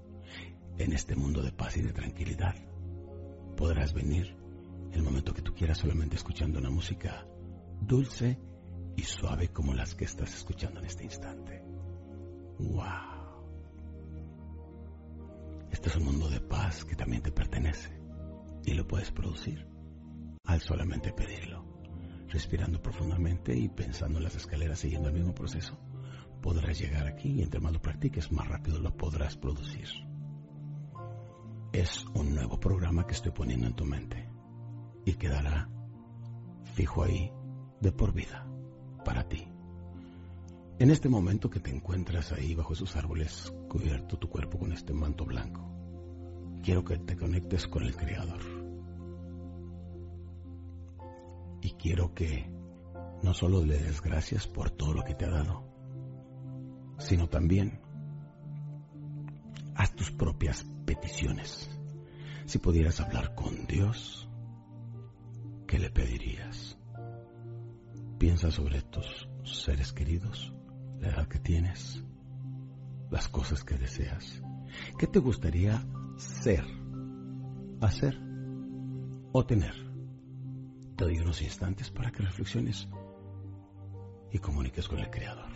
En 0.76 0.92
este 0.92 1.14
mundo 1.14 1.40
de 1.40 1.52
paz 1.52 1.76
y 1.76 1.82
de 1.82 1.92
tranquilidad, 1.92 2.56
podrás 3.56 3.94
venir 3.94 4.36
el 4.92 5.02
momento 5.02 5.34
que 5.34 5.42
tú 5.42 5.54
quieras 5.54 5.78
solamente 5.78 6.16
escuchando 6.16 6.58
una 6.58 6.70
música 6.70 7.26
dulce 7.80 8.38
y 8.96 9.02
suave 9.02 9.48
como 9.48 9.74
las 9.74 9.94
que 9.94 10.04
estás 10.04 10.34
escuchando 10.34 10.80
en 10.80 10.86
este 10.86 11.04
instante. 11.04 11.62
¡Wow! 12.58 13.16
Este 15.70 15.88
es 15.88 15.96
un 15.96 16.04
mundo 16.04 16.28
de 16.28 16.40
paz 16.40 16.84
que 16.84 16.96
también 16.96 17.22
te 17.22 17.32
pertenece 17.32 17.98
y 18.64 18.74
lo 18.74 18.86
puedes 18.86 19.10
producir 19.10 19.66
al 20.44 20.60
solamente 20.60 21.12
pedirlo. 21.12 21.64
Respirando 22.28 22.82
profundamente 22.82 23.56
y 23.56 23.68
pensando 23.68 24.18
en 24.18 24.24
las 24.24 24.36
escaleras 24.36 24.80
siguiendo 24.80 25.08
el 25.08 25.14
mismo 25.14 25.34
proceso, 25.34 25.78
podrás 26.42 26.78
llegar 26.78 27.06
aquí 27.06 27.30
y 27.30 27.42
entre 27.42 27.60
más 27.60 27.72
lo 27.72 27.80
practiques, 27.80 28.32
más 28.32 28.48
rápido 28.48 28.78
lo 28.78 28.96
podrás 28.96 29.36
producir. 29.36 29.88
Es 31.76 32.06
un 32.14 32.34
nuevo 32.34 32.58
programa 32.58 33.06
que 33.06 33.12
estoy 33.12 33.32
poniendo 33.32 33.66
en 33.66 33.74
tu 33.74 33.84
mente 33.84 34.26
y 35.04 35.12
quedará 35.12 35.68
fijo 36.72 37.02
ahí 37.02 37.30
de 37.82 37.92
por 37.92 38.14
vida 38.14 38.46
para 39.04 39.28
ti. 39.28 39.46
En 40.78 40.90
este 40.90 41.10
momento 41.10 41.50
que 41.50 41.60
te 41.60 41.70
encuentras 41.70 42.32
ahí 42.32 42.54
bajo 42.54 42.72
esos 42.72 42.96
árboles, 42.96 43.52
cubierto 43.68 44.18
tu 44.18 44.30
cuerpo 44.30 44.58
con 44.58 44.72
este 44.72 44.94
manto 44.94 45.26
blanco, 45.26 45.70
quiero 46.62 46.82
que 46.82 46.96
te 46.96 47.14
conectes 47.14 47.68
con 47.68 47.82
el 47.82 47.94
Creador. 47.94 48.40
Y 51.60 51.72
quiero 51.72 52.14
que 52.14 52.50
no 53.22 53.34
solo 53.34 53.62
le 53.62 53.76
des 53.76 54.00
gracias 54.00 54.46
por 54.46 54.70
todo 54.70 54.94
lo 54.94 55.04
que 55.04 55.14
te 55.14 55.26
ha 55.26 55.30
dado, 55.30 55.62
sino 56.96 57.28
también 57.28 57.82
haz 59.74 59.94
tus 59.94 60.10
propias 60.10 60.64
peticiones. 60.86 61.68
Si 62.46 62.58
pudieras 62.58 63.00
hablar 63.00 63.34
con 63.34 63.66
Dios, 63.66 64.28
¿qué 65.66 65.78
le 65.78 65.90
pedirías? 65.90 66.78
Piensa 68.18 68.50
sobre 68.50 68.80
tus 68.82 69.28
seres 69.44 69.92
queridos, 69.92 70.54
la 71.00 71.08
edad 71.08 71.28
que 71.28 71.38
tienes, 71.38 72.02
las 73.10 73.28
cosas 73.28 73.64
que 73.64 73.76
deseas. 73.76 74.42
¿Qué 74.98 75.06
te 75.06 75.18
gustaría 75.18 75.84
ser, 76.16 76.64
hacer 77.80 78.18
o 79.32 79.44
tener? 79.44 79.74
Te 80.96 81.04
doy 81.04 81.18
unos 81.18 81.42
instantes 81.42 81.90
para 81.90 82.10
que 82.10 82.22
reflexiones 82.22 82.88
y 84.32 84.38
comuniques 84.38 84.88
con 84.88 85.00
el 85.00 85.10
Creador. 85.10 85.55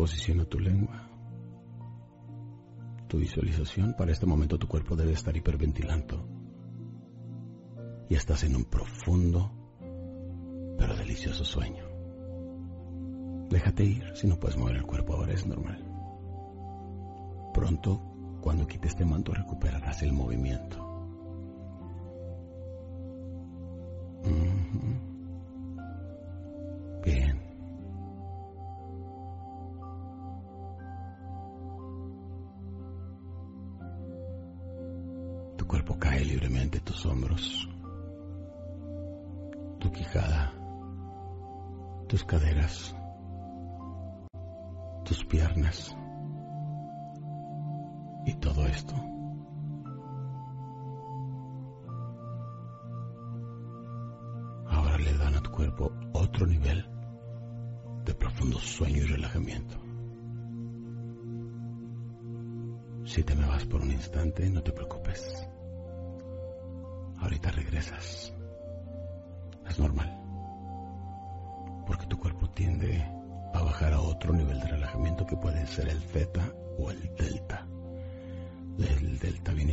Posiciona 0.00 0.46
tu 0.46 0.58
lengua. 0.58 1.06
Tu 3.06 3.18
visualización 3.18 3.92
para 3.98 4.12
este 4.12 4.24
momento 4.24 4.58
tu 4.58 4.66
cuerpo 4.66 4.96
debe 4.96 5.12
estar 5.12 5.36
hiperventilando. 5.36 6.26
Y 8.08 8.14
estás 8.14 8.44
en 8.44 8.56
un 8.56 8.64
profundo 8.64 9.52
pero 10.78 10.96
delicioso 10.96 11.44
sueño. 11.44 11.84
Déjate 13.50 13.84
ir, 13.84 14.04
si 14.14 14.26
no 14.26 14.40
puedes 14.40 14.56
mover 14.56 14.76
el 14.76 14.86
cuerpo 14.86 15.16
ahora 15.16 15.34
es 15.34 15.44
normal. 15.44 15.84
Pronto, 17.52 18.00
cuando 18.40 18.66
quites 18.66 18.92
este 18.92 19.04
manto, 19.04 19.34
recuperarás 19.34 20.02
el 20.02 20.14
movimiento. 20.14 20.89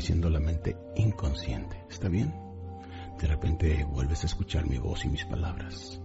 Siendo 0.01 0.29
la 0.29 0.39
mente 0.39 0.75
inconsciente. 0.95 1.85
¿Está 1.89 2.09
bien? 2.09 2.33
De 3.19 3.27
repente 3.27 3.83
vuelves 3.83 4.23
a 4.23 4.27
escuchar 4.27 4.67
mi 4.67 4.77
voz 4.77 5.03
y 5.05 5.09
mis 5.09 5.25
palabras. 5.25 5.99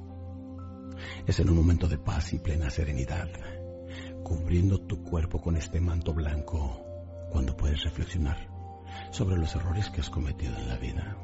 Es 1.27 1.41
en 1.41 1.51
un 1.51 1.57
momento 1.57 1.89
de 1.89 1.99
paz 1.99 2.33
y 2.33 2.39
plena 2.39 2.71
serenidad, 2.71 3.29
cubriendo 4.23 4.79
tu 4.79 5.03
cuerpo 5.03 5.41
con 5.41 5.57
este 5.57 5.81
manto 5.81 6.15
blanco, 6.15 6.85
cuando 7.31 7.57
puedes 7.57 7.83
reflexionar 7.85 8.49
sobre 9.11 9.37
los 9.37 9.55
errores 9.55 9.91
que 9.91 10.01
has 10.01 10.11
cometido 10.11 10.57
en 10.57 10.69
la 10.69 10.77
vida, 10.77 11.17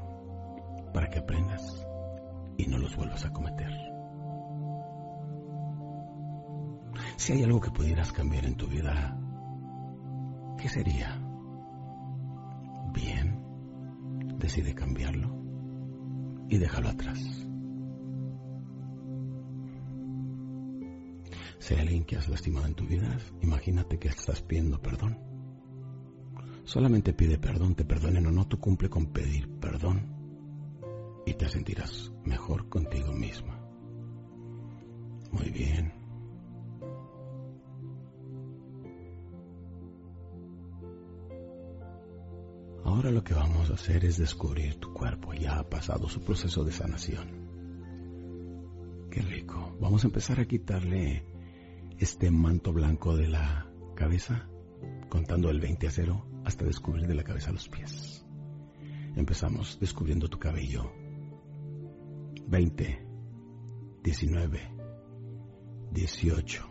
para 0.93 1.09
que 1.09 1.21
aprendas 1.21 1.87
y 2.57 2.67
no 2.67 2.79
los 2.79 2.97
vuelvas 2.97 3.25
a 3.25 3.33
cometer. 3.33 3.73
Si 7.17 7.33
hay 7.33 7.43
algo 7.43 7.61
que 7.61 7.71
pudieras 7.71 8.13
cambiar 8.13 8.45
en 8.47 8.57
tu 8.57 8.67
vida, 8.67 9.17
¿qué 10.59 10.69
sería? 10.69 11.28
Bien, 13.01 14.37
decide 14.39 14.75
cambiarlo 14.75 15.31
y 16.49 16.59
déjalo 16.59 16.89
atrás. 16.89 17.19
Si 21.61 21.75
hay 21.75 21.81
alguien 21.81 22.05
que 22.05 22.17
has 22.17 22.29
lastimado 22.29 22.67
en 22.67 22.75
tu 22.75 22.87
vida, 22.87 23.17
imagínate 23.41 23.99
que 24.01 24.09
estás 24.09 24.43
pidiendo 24.43 24.83
perdón. 24.83 25.17
Solamente 26.65 27.13
pide 27.13 27.39
perdón, 27.39 27.77
te 27.77 27.85
perdonen 27.85 28.27
o 28.27 28.33
no, 28.33 28.49
tú 28.49 28.59
cumple 28.59 28.91
con 28.91 29.07
pedir 29.13 29.49
perdón 29.61 30.03
y 31.25 31.35
te 31.35 31.49
sentirás 31.49 32.13
mejor 32.25 32.69
contigo 32.69 33.13
misma. 33.13 33.61
Muy 35.31 35.51
bien. 35.51 35.98
Ahora 42.85 43.11
lo 43.11 43.23
que 43.23 43.35
vamos 43.35 43.71
a 43.71 43.75
hacer 43.75 44.05
es 44.05 44.19
descubrir 44.19 44.77
tu 44.77 44.93
cuerpo. 44.93 45.35
Ya 45.35 45.59
ha 45.59 45.69
pasado 45.69 46.09
su 46.09 46.23
proceso 46.23 46.65
de 46.65 46.73
sanación. 46.73 47.49
Qué 49.11 49.21
rico. 49.23 49.77
Vamos 49.81 50.05
a 50.05 50.09
empezar 50.09 50.41
a 50.41 50.47
quitarle 50.47 51.25
este 51.99 52.31
manto 52.31 52.73
blanco 52.73 53.17
de 53.17 53.29
la 53.29 53.67
cabeza, 53.95 54.49
contando 55.09 55.51
el 55.51 55.61
20 55.61 55.87
a 55.87 55.91
0 55.91 56.27
hasta 56.45 56.65
descubrir 56.65 57.07
de 57.07 57.15
la 57.15 57.25
cabeza 57.25 57.51
a 57.51 57.53
los 57.53 57.69
pies. 57.69 58.25
Empezamos 59.17 59.79
descubriendo 59.81 60.29
tu 60.29 60.39
cabello. 60.39 60.93
20, 62.47 63.07
19, 64.03 64.61
18, 65.91 66.69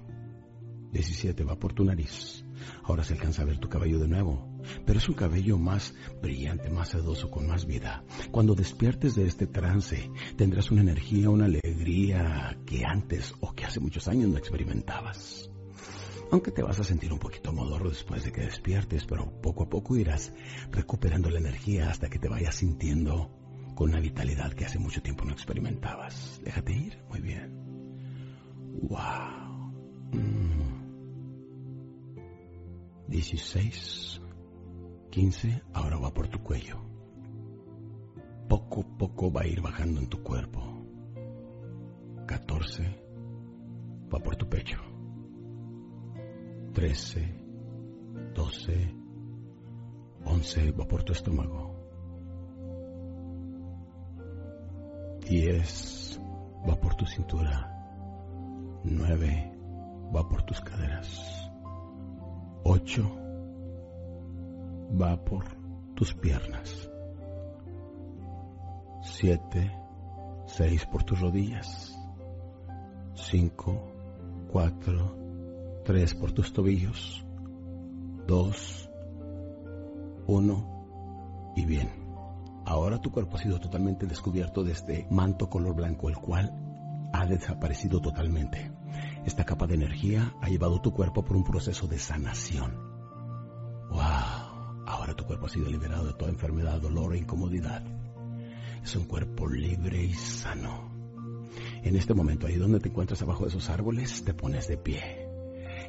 17 0.92 1.44
va 1.44 1.60
por 1.60 1.74
tu 1.74 1.84
nariz. 1.84 2.46
Ahora 2.84 3.04
se 3.04 3.14
alcanza 3.14 3.42
a 3.42 3.46
ver 3.46 3.60
tu 3.60 3.70
cabello 3.70 4.00
de 4.00 4.08
nuevo, 4.08 4.57
pero 4.86 5.00
es 5.00 5.10
un 5.10 5.16
cabello 5.16 5.58
más 5.58 5.94
brillante, 6.22 6.70
más 6.70 6.90
sedoso, 6.90 7.30
con 7.30 7.48
más 7.48 7.66
vida. 7.66 8.04
Cuando 8.32 8.56
despiertes 8.56 9.16
de 9.16 9.26
este 9.26 9.48
trance, 9.48 10.10
tendrás 10.36 10.72
una 10.72 10.82
energía, 10.82 11.30
una 11.30 11.46
alegría 11.46 12.58
que 12.66 12.84
antes 12.86 13.34
o 13.40 13.54
que 13.54 13.66
hace 13.66 13.80
muchos 13.80 14.08
años 14.08 14.30
no 14.30 14.38
experimentabas. 14.38 15.50
Aunque 16.32 16.52
te 16.52 16.62
vas 16.62 16.80
a 16.80 16.84
sentir 16.84 17.14
un 17.14 17.20
poquito 17.20 17.54
modorro 17.54 17.90
después 17.90 18.24
de 18.24 18.32
que 18.32 18.42
despiertes, 18.42 19.06
pero 19.06 19.32
poco 19.42 19.64
a 19.64 19.70
poco 19.70 19.96
irás 19.96 20.34
recuperando 20.72 21.30
la 21.30 21.40
energía 21.40 21.90
hasta 21.90 22.10
que 22.10 22.20
te 22.20 22.28
vayas 22.28 22.56
sintiendo 22.56 23.32
con 23.76 23.92
una 23.92 24.02
vitalidad 24.02 24.54
que 24.54 24.66
hace 24.66 24.80
mucho 24.80 25.02
tiempo 25.02 25.24
no 25.24 25.32
experimentabas. 25.32 26.42
Déjate 26.44 26.74
ir, 26.74 26.98
muy 27.10 27.22
bien. 27.22 27.54
Wow. 28.82 29.48
16, 33.08 34.22
15, 35.18 35.64
ahora 35.74 35.98
va 35.98 36.14
por 36.14 36.28
tu 36.28 36.44
cuello. 36.44 36.80
Poco 38.48 38.82
a 38.82 38.98
poco 39.00 39.32
va 39.32 39.42
a 39.42 39.48
ir 39.48 39.62
bajando 39.62 40.00
en 40.00 40.08
tu 40.08 40.22
cuerpo. 40.22 40.62
14, 42.28 42.84
va 44.14 44.20
por 44.20 44.36
tu 44.36 44.48
pecho. 44.48 44.78
13, 46.72 47.34
12, 48.36 48.96
11 50.24 50.72
va 50.74 50.88
por 50.88 51.02
tu 51.02 51.14
estómago. 51.14 51.74
10 55.28 56.22
va 56.70 56.76
por 56.80 56.94
tu 56.94 57.08
cintura. 57.08 57.74
9 58.84 59.60
va 60.16 60.30
por 60.30 60.44
tus 60.44 60.62
caderas. 60.62 61.50
8 62.66 63.27
va 64.90 65.24
por 65.24 65.46
tus 65.96 66.14
piernas. 66.14 66.90
7, 69.02 69.72
6 70.46 70.86
por 70.86 71.04
tus 71.04 71.20
rodillas. 71.20 71.94
5, 73.16 73.98
4, 74.52 75.18
tres 75.88 76.16
por 76.16 76.34
tus 76.34 76.52
tobillos, 76.52 77.26
dos, 78.28 78.90
uno 80.28 81.54
y 81.56 81.66
bien. 81.66 81.90
Ahora 82.66 83.00
tu 83.00 83.10
cuerpo 83.10 83.38
ha 83.38 83.40
sido 83.40 83.58
totalmente 83.58 84.06
descubierto 84.06 84.66
de 84.66 84.74
este 84.74 85.08
manto 85.10 85.50
color 85.50 85.76
blanco, 85.76 86.10
el 86.10 86.18
cual 86.18 86.52
ha 87.14 87.26
desaparecido 87.26 88.02
totalmente. 88.02 88.70
Esta 89.26 89.46
capa 89.46 89.66
de 89.66 89.76
energía 89.76 90.34
ha 90.42 90.50
llevado 90.50 90.82
tu 90.82 90.92
cuerpo 90.92 91.24
por 91.24 91.38
un 91.38 91.46
proceso 91.46 91.88
de 91.88 92.00
sanación. 92.00 92.76
¡Wow! 93.90 94.37
Ahora 95.08 95.16
tu 95.16 95.26
cuerpo 95.26 95.46
ha 95.46 95.50
sido 95.50 95.70
liberado 95.72 96.08
de 96.08 96.14
toda 96.16 96.30
enfermedad, 96.30 96.82
dolor 96.82 97.16
e 97.16 97.20
incomodidad. 97.20 97.82
Es 98.84 98.94
un 98.98 99.06
cuerpo 99.06 99.48
libre 99.48 100.04
y 100.04 100.14
sano. 100.14 100.92
En 101.82 101.96
este 101.96 102.14
momento, 102.14 102.46
ahí 102.46 102.58
donde 102.58 102.82
te 102.82 102.90
encuentras 102.90 103.22
abajo 103.22 103.44
de 103.44 103.50
esos 103.52 103.70
árboles, 103.70 104.26
te 104.26 104.34
pones 104.34 104.68
de 104.68 104.76
pie 104.76 105.30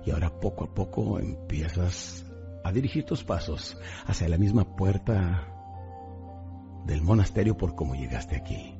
y 0.06 0.12
ahora 0.12 0.38
poco 0.38 0.62
a 0.62 0.72
poco 0.72 1.18
empiezas 1.18 2.24
a 2.62 2.70
dirigir 2.70 3.06
tus 3.06 3.24
pasos 3.24 3.76
hacia 4.06 4.28
la 4.28 4.38
misma 4.38 4.76
puerta 4.76 5.52
del 6.86 7.02
monasterio 7.02 7.56
por 7.56 7.74
cómo 7.74 7.96
llegaste 7.96 8.36
aquí. 8.36 8.78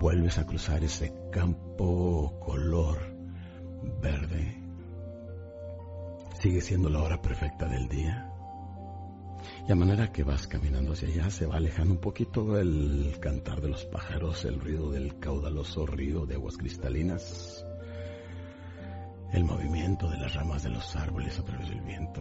Vuelves 0.00 0.36
a 0.38 0.46
cruzar 0.46 0.82
ese 0.82 1.14
campo 1.30 2.40
color 2.40 2.98
verde. 4.02 4.60
Sigue 6.40 6.60
siendo 6.60 6.88
la 6.88 7.04
hora 7.04 7.22
perfecta 7.22 7.68
del 7.68 7.86
día. 7.86 8.29
Y 9.68 9.72
a 9.72 9.76
manera 9.76 10.12
que 10.12 10.24
vas 10.24 10.46
caminando 10.46 10.92
hacia 10.92 11.08
allá, 11.08 11.30
se 11.30 11.46
va 11.46 11.56
alejando 11.56 11.94
un 11.94 12.00
poquito 12.00 12.58
el 12.58 13.16
cantar 13.20 13.60
de 13.60 13.68
los 13.68 13.84
pájaros, 13.86 14.44
el 14.44 14.60
ruido 14.60 14.90
del 14.90 15.18
caudaloso 15.18 15.86
río 15.86 16.26
de 16.26 16.34
aguas 16.34 16.56
cristalinas 16.56 17.64
el 19.32 19.44
movimiento 19.44 20.08
de 20.08 20.18
las 20.18 20.34
ramas 20.34 20.62
de 20.62 20.70
los 20.70 20.96
árboles 20.96 21.38
a 21.38 21.44
través 21.44 21.68
del 21.68 21.80
viento. 21.82 22.20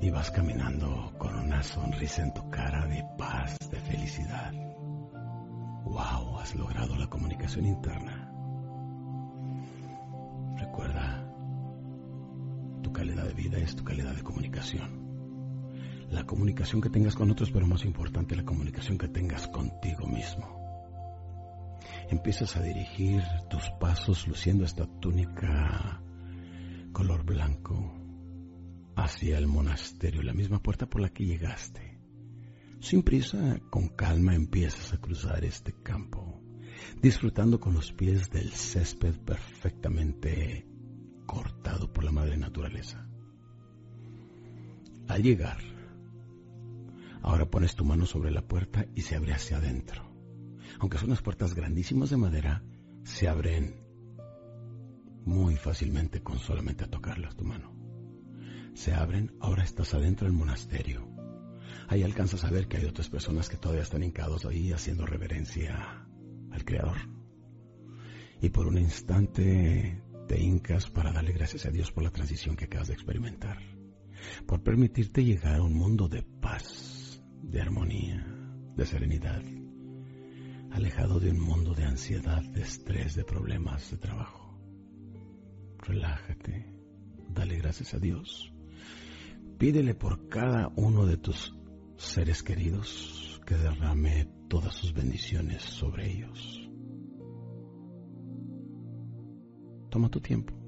Y 0.00 0.10
vas 0.10 0.30
caminando 0.30 1.12
con 1.18 1.34
una 1.34 1.62
sonrisa 1.62 2.22
en 2.22 2.32
tu 2.32 2.48
cara 2.50 2.86
de 2.86 3.04
paz, 3.18 3.58
de 3.68 3.80
felicidad. 3.80 4.52
¡Wow! 5.84 6.38
Has 6.38 6.54
logrado 6.54 6.96
la 6.96 7.08
comunicación 7.08 7.66
interna. 7.66 8.30
Recuerda, 10.56 11.24
tu 12.82 12.92
calidad 12.92 13.24
de 13.24 13.34
vida 13.34 13.58
es 13.58 13.74
tu 13.74 13.82
calidad 13.82 14.14
de 14.14 14.22
comunicación. 14.22 14.97
La 16.10 16.24
comunicación 16.24 16.80
que 16.80 16.90
tengas 16.90 17.14
con 17.14 17.30
otros, 17.30 17.50
pero 17.50 17.66
más 17.66 17.84
importante, 17.84 18.36
la 18.36 18.44
comunicación 18.44 18.98
que 18.98 19.08
tengas 19.08 19.46
contigo 19.48 20.06
mismo 20.06 20.58
empiezas 22.10 22.56
a 22.56 22.62
dirigir 22.62 23.22
tus 23.50 23.70
pasos 23.78 24.26
luciendo 24.26 24.64
esta 24.64 24.86
túnica 25.00 26.02
color 26.92 27.24
blanco 27.24 27.94
hacia 28.96 29.38
el 29.38 29.46
monasterio, 29.46 30.22
la 30.22 30.32
misma 30.32 30.60
puerta 30.60 30.86
por 30.86 31.00
la 31.00 31.10
que 31.10 31.24
llegaste. 31.24 31.98
Sin 32.80 33.02
prisa, 33.02 33.60
con 33.70 33.88
calma 33.88 34.34
empiezas 34.34 34.92
a 34.92 35.00
cruzar 35.00 35.44
este 35.44 35.74
campo, 35.82 36.40
disfrutando 37.00 37.60
con 37.60 37.74
los 37.74 37.92
pies 37.92 38.30
del 38.30 38.50
césped 38.52 39.14
perfectamente 39.20 40.66
cortado 41.26 41.92
por 41.92 42.04
la 42.04 42.12
madre 42.12 42.36
naturaleza. 42.36 43.06
Al 45.08 45.22
llegar, 45.22 45.58
ahora 47.22 47.50
pones 47.50 47.74
tu 47.74 47.84
mano 47.84 48.06
sobre 48.06 48.30
la 48.30 48.42
puerta 48.42 48.86
y 48.94 49.02
se 49.02 49.16
abre 49.16 49.32
hacia 49.32 49.58
adentro. 49.58 50.08
Aunque 50.80 50.98
son 50.98 51.08
unas 51.08 51.22
puertas 51.22 51.54
grandísimas 51.54 52.10
de 52.10 52.16
madera, 52.16 52.62
se 53.04 53.28
abren 53.28 53.80
muy 55.24 55.56
fácilmente 55.56 56.22
con 56.22 56.38
solamente 56.38 56.86
tocarlas 56.86 57.36
tu 57.36 57.44
mano. 57.44 57.74
Se 58.74 58.94
abren, 58.94 59.32
ahora 59.40 59.64
estás 59.64 59.94
adentro 59.94 60.26
del 60.26 60.36
monasterio. 60.36 61.08
Ahí 61.88 62.02
alcanzas 62.02 62.44
a 62.44 62.50
ver 62.50 62.68
que 62.68 62.76
hay 62.76 62.84
otras 62.84 63.08
personas 63.08 63.48
que 63.48 63.56
todavía 63.56 63.82
están 63.82 64.02
hincados 64.02 64.44
ahí 64.44 64.72
haciendo 64.72 65.06
reverencia 65.06 66.06
al 66.50 66.64
Creador. 66.64 66.98
Y 68.40 68.50
por 68.50 68.66
un 68.66 68.78
instante 68.78 70.02
te 70.28 70.40
hincas 70.40 70.90
para 70.90 71.12
darle 71.12 71.32
gracias 71.32 71.66
a 71.66 71.70
Dios 71.70 71.90
por 71.90 72.04
la 72.04 72.10
transición 72.10 72.54
que 72.54 72.66
acabas 72.66 72.88
de 72.88 72.94
experimentar 72.94 73.78
por 74.46 74.62
permitirte 74.62 75.24
llegar 75.24 75.56
a 75.56 75.62
un 75.62 75.74
mundo 75.74 76.08
de 76.08 76.22
paz, 76.22 76.97
de 77.48 77.60
armonía, 77.60 78.24
de 78.76 78.86
serenidad, 78.86 79.42
alejado 80.70 81.18
de 81.18 81.30
un 81.30 81.40
mundo 81.40 81.74
de 81.74 81.84
ansiedad, 81.84 82.42
de 82.42 82.62
estrés, 82.62 83.14
de 83.14 83.24
problemas 83.24 83.90
de 83.90 83.96
trabajo. 83.96 84.58
Relájate, 85.78 86.72
dale 87.30 87.56
gracias 87.58 87.94
a 87.94 87.98
Dios. 87.98 88.52
Pídele 89.58 89.94
por 89.94 90.28
cada 90.28 90.68
uno 90.76 91.06
de 91.06 91.16
tus 91.16 91.54
seres 91.96 92.42
queridos 92.42 93.40
que 93.46 93.56
derrame 93.56 94.28
todas 94.48 94.74
sus 94.74 94.92
bendiciones 94.92 95.62
sobre 95.62 96.10
ellos. 96.10 96.70
Toma 99.90 100.08
tu 100.10 100.20
tiempo. 100.20 100.58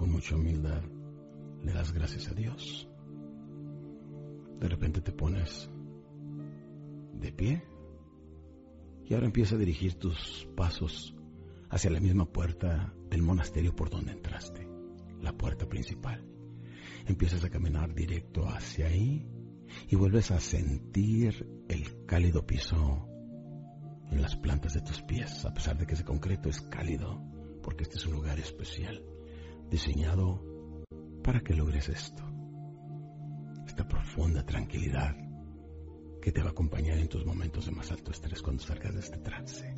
con 0.00 0.12
mucha 0.12 0.34
humildad 0.34 0.82
le 1.62 1.74
das 1.74 1.92
gracias 1.92 2.26
a 2.28 2.34
Dios. 2.34 2.89
De 4.60 4.68
repente 4.68 5.00
te 5.00 5.12
pones 5.12 5.70
de 7.14 7.32
pie 7.32 7.64
y 9.06 9.14
ahora 9.14 9.26
empieza 9.26 9.56
a 9.56 9.58
dirigir 9.58 9.94
tus 9.94 10.46
pasos 10.54 11.16
hacia 11.70 11.90
la 11.90 12.00
misma 12.00 12.26
puerta 12.26 12.94
del 13.08 13.22
monasterio 13.22 13.74
por 13.74 13.90
donde 13.90 14.12
entraste, 14.12 14.68
la 15.20 15.32
puerta 15.32 15.68
principal. 15.68 16.24
Empiezas 17.06 17.44
a 17.44 17.50
caminar 17.50 17.94
directo 17.94 18.48
hacia 18.48 18.86
ahí 18.86 19.26
y 19.88 19.96
vuelves 19.96 20.30
a 20.30 20.40
sentir 20.40 21.64
el 21.68 22.04
cálido 22.06 22.46
piso 22.46 23.08
en 24.10 24.20
las 24.20 24.36
plantas 24.36 24.74
de 24.74 24.82
tus 24.82 25.02
pies, 25.02 25.44
a 25.44 25.54
pesar 25.54 25.78
de 25.78 25.86
que 25.86 25.94
ese 25.94 26.04
concreto 26.04 26.48
es 26.48 26.60
cálido, 26.60 27.22
porque 27.62 27.84
este 27.84 27.96
es 27.96 28.06
un 28.06 28.12
lugar 28.12 28.38
especial 28.38 29.02
diseñado 29.70 30.44
para 31.22 31.40
que 31.40 31.54
logres 31.54 31.88
esto. 31.88 32.29
Profunda 33.88 34.44
tranquilidad 34.44 35.16
que 36.20 36.32
te 36.32 36.42
va 36.42 36.48
a 36.48 36.52
acompañar 36.52 36.98
en 36.98 37.08
tus 37.08 37.24
momentos 37.24 37.66
de 37.66 37.72
más 37.72 37.90
alto 37.90 38.10
estrés 38.10 38.42
cuando 38.42 38.62
salgas 38.62 38.94
de 38.94 39.00
este 39.00 39.18
trance. 39.18 39.74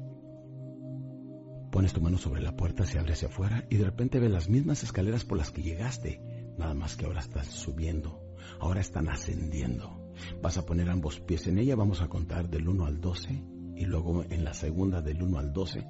Pones 1.70 1.92
tu 1.92 2.00
mano 2.00 2.18
sobre 2.18 2.42
la 2.42 2.57
puerta, 2.57 2.84
se 2.84 2.98
abre 2.98 3.14
hacia 3.14 3.28
afuera 3.28 3.64
y 3.70 3.76
de 3.76 3.84
repente 3.84 4.18
ves 4.18 4.30
las 4.30 4.48
mismas 4.48 4.82
escaleras 4.82 5.24
por 5.24 5.38
las 5.38 5.50
que 5.50 5.62
llegaste, 5.62 6.20
nada 6.59 6.74
más 6.74 6.96
que 6.96 7.07
ahora 7.07 7.20
estás 7.20 7.46
subiendo, 7.46 8.20
ahora 8.61 8.80
están 8.80 9.09
ascendiendo. 9.09 10.12
Vas 10.42 10.59
a 10.59 10.66
poner 10.66 10.90
ambos 10.90 11.20
pies 11.20 11.46
en 11.46 11.59
ella, 11.59 11.76
vamos 11.76 12.03
a 12.03 12.09
contar 12.09 12.50
del 12.50 12.68
1 12.68 12.84
al 12.84 13.00
12 13.00 13.42
y 13.76 13.84
luego 13.86 14.24
en 14.28 14.44
la 14.44 14.53
segunda 14.53 15.00
del 15.00 15.22
1 15.22 15.38
al 15.38 15.53
12, 15.53 15.86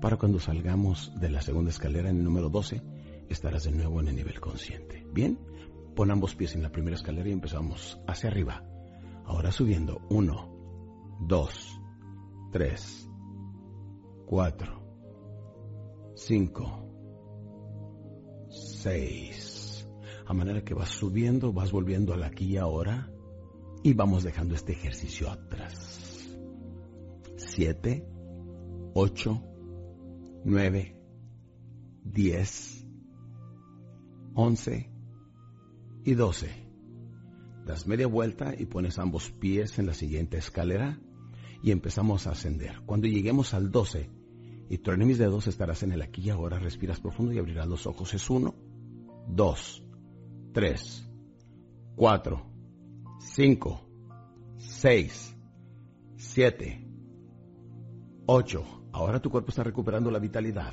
para 0.00 0.18
cuando 0.18 0.38
salgamos 0.38 1.12
de 1.18 1.30
la 1.30 1.40
segunda 1.40 1.70
escalera 1.70 2.10
en 2.10 2.18
el 2.18 2.24
número 2.24 2.50
12, 2.50 2.82
estarás 3.30 3.64
de 3.64 3.72
nuevo 3.72 4.00
en 4.00 4.08
el 4.08 4.16
nivel 4.16 4.38
consciente. 4.40 5.06
Bien, 5.12 5.38
pon 5.96 6.10
ambos 6.10 6.36
pies 6.36 6.54
en 6.54 6.62
la 6.62 6.70
primera 6.70 6.94
escalera 6.94 7.28
y 7.28 7.32
empezamos 7.32 7.98
hacia 8.06 8.28
arriba. 8.28 8.62
Ahora 9.24 9.50
subiendo. 9.50 10.02
Uno, 10.10 11.16
dos, 11.20 11.80
tres, 12.52 13.10
cuatro, 14.26 14.82
cinco, 16.14 16.86
seis. 18.50 19.88
A 20.26 20.34
manera 20.34 20.62
que 20.62 20.74
vas 20.74 20.90
subiendo, 20.90 21.52
vas 21.52 21.72
volviendo 21.72 22.12
al 22.12 22.24
aquí 22.24 22.52
y 22.52 22.56
ahora 22.58 23.10
y 23.82 23.94
vamos 23.94 24.22
dejando 24.22 24.54
este 24.54 24.72
ejercicio 24.72 25.30
atrás. 25.30 26.36
Siete, 27.36 28.06
ocho, 28.92 29.42
nueve, 30.44 31.00
diez, 32.04 32.86
11 34.34 34.95
y 36.06 36.14
12. 36.14 36.48
Das 37.66 37.86
media 37.88 38.06
vuelta 38.06 38.54
y 38.56 38.66
pones 38.66 38.98
ambos 39.00 39.30
pies 39.32 39.78
en 39.80 39.86
la 39.86 39.92
siguiente 39.92 40.38
escalera 40.38 41.00
y 41.62 41.72
empezamos 41.72 42.26
a 42.26 42.30
ascender. 42.30 42.80
Cuando 42.86 43.08
lleguemos 43.08 43.52
al 43.54 43.72
12 43.72 44.08
y 44.70 44.78
truene 44.78 45.04
mis 45.04 45.18
dedos, 45.18 45.48
estarás 45.48 45.82
en 45.82 45.90
el 45.90 46.02
aquí 46.02 46.22
y 46.22 46.30
ahora. 46.30 46.60
Respiras 46.60 47.00
profundo 47.00 47.32
y 47.32 47.38
abrirás 47.38 47.66
los 47.66 47.88
ojos. 47.88 48.14
Es 48.14 48.30
1, 48.30 48.54
2, 49.28 49.84
3, 50.52 51.10
4, 51.96 52.46
5, 53.18 53.80
6, 54.58 55.36
7, 56.16 56.88
8. 58.26 58.64
Ahora 58.92 59.20
tu 59.20 59.28
cuerpo 59.28 59.48
está 59.48 59.64
recuperando 59.64 60.12
la 60.12 60.20
vitalidad. 60.20 60.72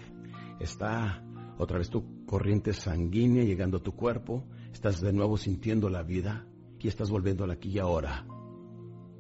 Está 0.60 1.26
otra 1.58 1.80
vez 1.80 1.90
tu 1.90 2.24
corriente 2.28 2.72
sanguínea 2.72 3.44
llegando 3.44 3.78
a 3.78 3.84
tu 3.84 3.96
cuerpo, 3.96 4.46
estás 4.74 5.00
de 5.00 5.14
nuevo 5.14 5.38
sintiendo 5.38 5.90
la 5.90 6.04
vida 6.04 6.46
y 6.80 6.88
estás 6.88 7.10
volviendo 7.10 7.50
aquí 7.50 7.70
y 7.70 7.80
ahora. 7.80 8.26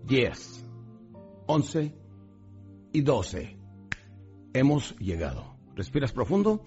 10, 0.05 0.65
11 1.47 1.95
y 2.91 3.01
12. 3.01 3.57
Hemos 4.53 4.95
llegado. 4.97 5.55
Respiras 5.75 6.11
profundo. 6.11 6.61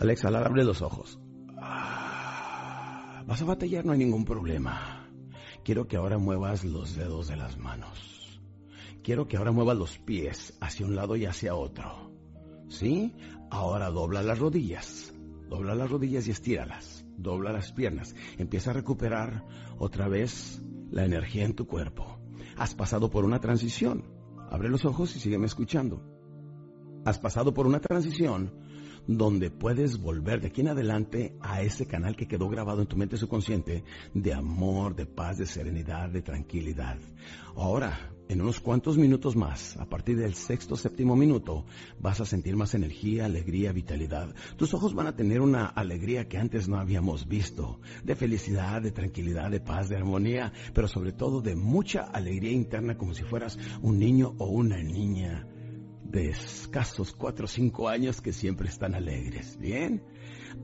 Alexa, 0.00 0.28
abre 0.28 0.64
los 0.64 0.82
ojos. 0.82 1.20
Ah, 1.58 3.22
vas 3.26 3.40
a 3.40 3.44
batallar, 3.44 3.84
no 3.84 3.92
hay 3.92 3.98
ningún 3.98 4.24
problema. 4.24 5.08
Quiero 5.62 5.86
que 5.86 5.96
ahora 5.96 6.18
muevas 6.18 6.64
los 6.64 6.96
dedos 6.96 7.28
de 7.28 7.36
las 7.36 7.56
manos. 7.58 8.40
Quiero 9.02 9.28
que 9.28 9.36
ahora 9.36 9.52
muevas 9.52 9.76
los 9.76 9.98
pies 9.98 10.56
hacia 10.60 10.84
un 10.84 10.96
lado 10.96 11.14
y 11.14 11.26
hacia 11.26 11.54
otro. 11.54 12.10
¿Sí? 12.68 13.14
Ahora 13.50 13.90
dobla 13.90 14.22
las 14.22 14.38
rodillas. 14.38 15.14
Dobla 15.48 15.76
las 15.76 15.88
rodillas 15.88 16.26
y 16.26 16.32
estíralas. 16.32 17.05
Dobla 17.16 17.52
las 17.52 17.72
piernas. 17.72 18.14
Empieza 18.38 18.70
a 18.70 18.74
recuperar 18.74 19.44
otra 19.78 20.08
vez 20.08 20.62
la 20.90 21.04
energía 21.04 21.44
en 21.44 21.54
tu 21.54 21.66
cuerpo. 21.66 22.18
Has 22.56 22.74
pasado 22.74 23.10
por 23.10 23.24
una 23.24 23.40
transición. 23.40 24.04
Abre 24.50 24.68
los 24.68 24.84
ojos 24.84 25.14
y 25.16 25.20
sígueme 25.20 25.46
escuchando. 25.46 26.02
Has 27.04 27.18
pasado 27.18 27.54
por 27.54 27.66
una 27.66 27.80
transición 27.80 28.65
donde 29.06 29.50
puedes 29.50 30.00
volver 30.00 30.40
de 30.40 30.48
aquí 30.48 30.60
en 30.60 30.68
adelante 30.68 31.36
a 31.40 31.62
ese 31.62 31.86
canal 31.86 32.16
que 32.16 32.28
quedó 32.28 32.48
grabado 32.48 32.80
en 32.80 32.88
tu 32.88 32.96
mente 32.96 33.16
subconsciente 33.16 33.84
de 34.14 34.34
amor, 34.34 34.94
de 34.96 35.06
paz, 35.06 35.38
de 35.38 35.46
serenidad, 35.46 36.08
de 36.10 36.22
tranquilidad. 36.22 36.98
Ahora, 37.54 38.12
en 38.28 38.40
unos 38.40 38.60
cuantos 38.60 38.98
minutos 38.98 39.36
más, 39.36 39.76
a 39.76 39.86
partir 39.86 40.16
del 40.18 40.34
sexto, 40.34 40.76
séptimo 40.76 41.14
minuto, 41.14 41.64
vas 42.00 42.20
a 42.20 42.26
sentir 42.26 42.56
más 42.56 42.74
energía, 42.74 43.24
alegría, 43.24 43.72
vitalidad. 43.72 44.34
Tus 44.56 44.74
ojos 44.74 44.94
van 44.94 45.06
a 45.06 45.14
tener 45.14 45.40
una 45.40 45.66
alegría 45.66 46.28
que 46.28 46.38
antes 46.38 46.68
no 46.68 46.78
habíamos 46.78 47.28
visto, 47.28 47.80
de 48.02 48.16
felicidad, 48.16 48.82
de 48.82 48.90
tranquilidad, 48.90 49.50
de 49.50 49.60
paz, 49.60 49.88
de 49.88 49.96
armonía, 49.96 50.52
pero 50.74 50.88
sobre 50.88 51.12
todo 51.12 51.40
de 51.40 51.54
mucha 51.54 52.02
alegría 52.02 52.50
interna 52.50 52.96
como 52.96 53.14
si 53.14 53.22
fueras 53.22 53.58
un 53.80 53.98
niño 53.98 54.34
o 54.38 54.46
una 54.46 54.82
niña 54.82 55.46
de 56.10 56.30
escasos 56.30 57.12
cuatro 57.12 57.44
o 57.44 57.48
cinco 57.48 57.88
años 57.88 58.20
que 58.20 58.32
siempre 58.32 58.68
están 58.68 58.94
alegres. 58.94 59.58
Bien, 59.58 60.02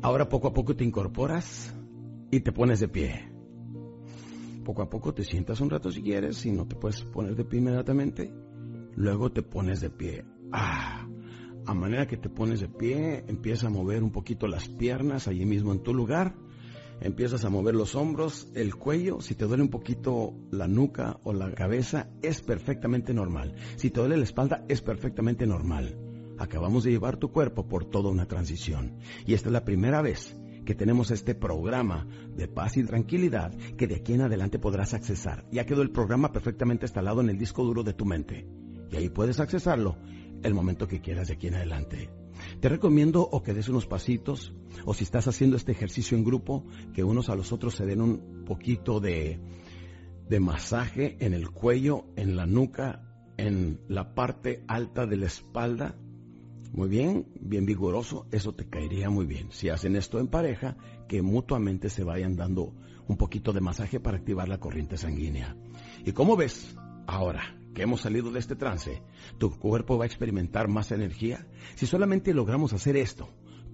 ahora 0.03 0.29
poco 0.29 0.49
a 0.49 0.53
poco 0.53 0.77
te 0.77 0.85
incorporas 0.85 1.75
y 2.31 2.41
te 2.41 2.53
pones 2.53 2.81
de 2.81 2.89
pie. 2.89 3.33
Poco 4.65 4.83
a 4.83 4.89
poco 4.89 5.13
te 5.13 5.25
sientas 5.25 5.61
un 5.61 5.71
rato 5.71 5.91
si 5.91 6.03
quieres, 6.03 6.37
si 6.37 6.53
no 6.53 6.67
te 6.67 6.77
puedes 6.77 7.03
poner 7.03 7.35
de 7.35 7.45
pie 7.45 7.59
inmediatamente. 7.61 8.33
Luego 8.95 9.33
te 9.33 9.43
pones 9.43 9.81
de 9.81 9.91
pie. 9.91 10.25
Ah, 10.53 11.09
a 11.67 11.75
manera 11.75 12.07
que 12.07 12.17
te 12.17 12.29
pones 12.29 12.61
de 12.61 12.69
pie, 12.69 13.25
empieza 13.27 13.67
a 13.67 13.71
mover 13.71 14.03
un 14.03 14.13
poquito 14.13 14.47
las 14.47 14.69
piernas 14.69 15.29
allí 15.29 15.45
mismo 15.47 15.73
en 15.73 15.83
tu 15.83 15.95
lugar. 15.95 16.37
Empiezas 17.01 17.45
a 17.45 17.51
mover 17.51 17.75
los 17.75 17.95
hombros, 17.95 18.49
el 18.55 18.77
cuello. 18.77 19.21
Si 19.21 19.35
te 19.35 19.47
duele 19.47 19.63
un 19.63 19.71
poquito 19.71 20.35
la 20.51 20.69
nuca 20.69 21.19
o 21.25 21.33
la 21.33 21.53
cabeza, 21.53 22.09
es 22.23 22.43
perfectamente 22.43 23.13
normal. 23.13 23.55
Si 23.77 23.91
te 23.91 24.01
duele 24.01 24.17
la 24.17 24.25
espalda, 24.25 24.65
es 24.69 24.83
perfectamente 24.83 25.47
normal. 25.47 25.99
Acabamos 26.39 26.85
de 26.85 26.91
llevar 26.91 27.17
tu 27.17 27.33
cuerpo 27.33 27.69
por 27.69 27.85
toda 27.85 28.11
una 28.11 28.27
transición. 28.27 28.99
Y 29.27 29.35
esta 29.35 29.49
es 29.49 29.53
la 29.53 29.65
primera 29.65 30.03
vez 30.03 30.37
que 30.65 30.75
tenemos 30.75 31.11
este 31.11 31.35
programa 31.35 32.07
de 32.37 32.49
paz 32.49 32.77
y 32.77 32.85
tranquilidad 32.85 33.53
que 33.77 33.87
de 33.87 33.97
aquí 33.97 34.15
en 34.15 34.23
adelante 34.23 34.59
podrás 34.59 34.95
accesar. 34.95 35.45
Ya 35.51 35.67
quedó 35.67 35.83
el 35.83 35.91
programa 35.91 36.33
perfectamente 36.33 36.87
instalado 36.87 37.21
en 37.21 37.31
el 37.31 37.39
disco 37.39 37.65
duro 37.65 37.83
de 37.83 37.95
tu 37.95 38.05
mente. 38.05 38.47
Y 38.91 38.97
ahí 38.97 39.09
puedes 39.09 39.41
accesarlo 39.41 39.99
el 40.43 40.55
momento 40.55 40.87
que 40.87 41.01
quieras 41.01 41.29
de 41.29 41.35
aquí 41.35 41.49
en 41.49 41.55
adelante. 41.55 42.22
Te 42.63 42.69
recomiendo 42.69 43.29
o 43.29 43.43
que 43.43 43.55
des 43.55 43.69
unos 43.69 43.87
pasitos, 43.87 44.55
o 44.85 44.95
si 44.95 45.03
estás 45.03 45.27
haciendo 45.27 45.57
este 45.57 45.73
ejercicio 45.73 46.17
en 46.17 46.23
grupo, 46.23 46.65
que 46.95 47.03
unos 47.03 47.29
a 47.29 47.35
los 47.35 47.51
otros 47.51 47.75
se 47.75 47.87
den 47.87 48.01
un 48.01 48.45
poquito 48.47 49.01
de, 49.01 49.41
de 50.29 50.39
masaje 50.39 51.17
en 51.19 51.35
el 51.35 51.51
cuello, 51.51 52.05
en 52.15 52.37
la 52.37 52.47
nuca, 52.47 53.03
en 53.37 53.81
la 53.89 54.15
parte 54.15 54.63
alta 54.69 55.07
de 55.07 55.17
la 55.17 55.27
espalda. 55.27 55.97
Muy 56.73 56.89
bien, 56.89 57.27
bien 57.41 57.67
vigoroso, 57.67 58.29
eso 58.31 58.55
te 58.55 58.69
caería 58.69 59.11
muy 59.11 59.27
bien. 59.27 59.49
Si 59.51 59.69
hacen 59.69 59.97
esto 59.97 60.21
en 60.21 60.29
pareja, 60.29 60.77
que 61.09 61.21
mutuamente 61.21 61.91
se 61.91 62.05
vayan 62.05 62.37
dando 62.37 62.77
un 63.09 63.17
poquito 63.17 63.53
de 63.53 63.61
masaje 63.61 63.99
para 63.99 64.19
activar 64.19 64.49
la 64.49 64.61
corriente 64.61 64.97
sanguínea. 64.97 65.57
¿Y 66.07 66.13
cómo 66.13 66.37
ves? 66.37 66.77
Ahora 67.09 67.57
que 67.75 67.83
hemos 67.83 68.03
salido 68.03 68.31
de 68.31 68.39
este 68.39 68.57
trance, 68.57 69.03
tu 69.39 69.51
cuerpo 69.59 69.99
va 69.99 70.05
a 70.05 70.07
experimentar 70.07 70.69
más 70.69 70.93
energía. 70.93 71.47
Si 71.75 71.87
solamente 71.87 72.35
logramos 72.35 72.73
hacer 72.73 72.97
esto 72.97 73.31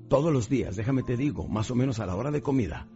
todos 0.09 0.33
los 0.33 0.49
días, 0.49 0.77
déjame 0.77 1.03
te 1.03 1.17
digo, 1.17 1.49
más 1.49 1.71
o 1.71 1.75
menos 1.75 2.01
a 2.01 2.07
la 2.07 2.17
hora 2.17 2.31
de 2.31 2.43
comida, 2.43 2.89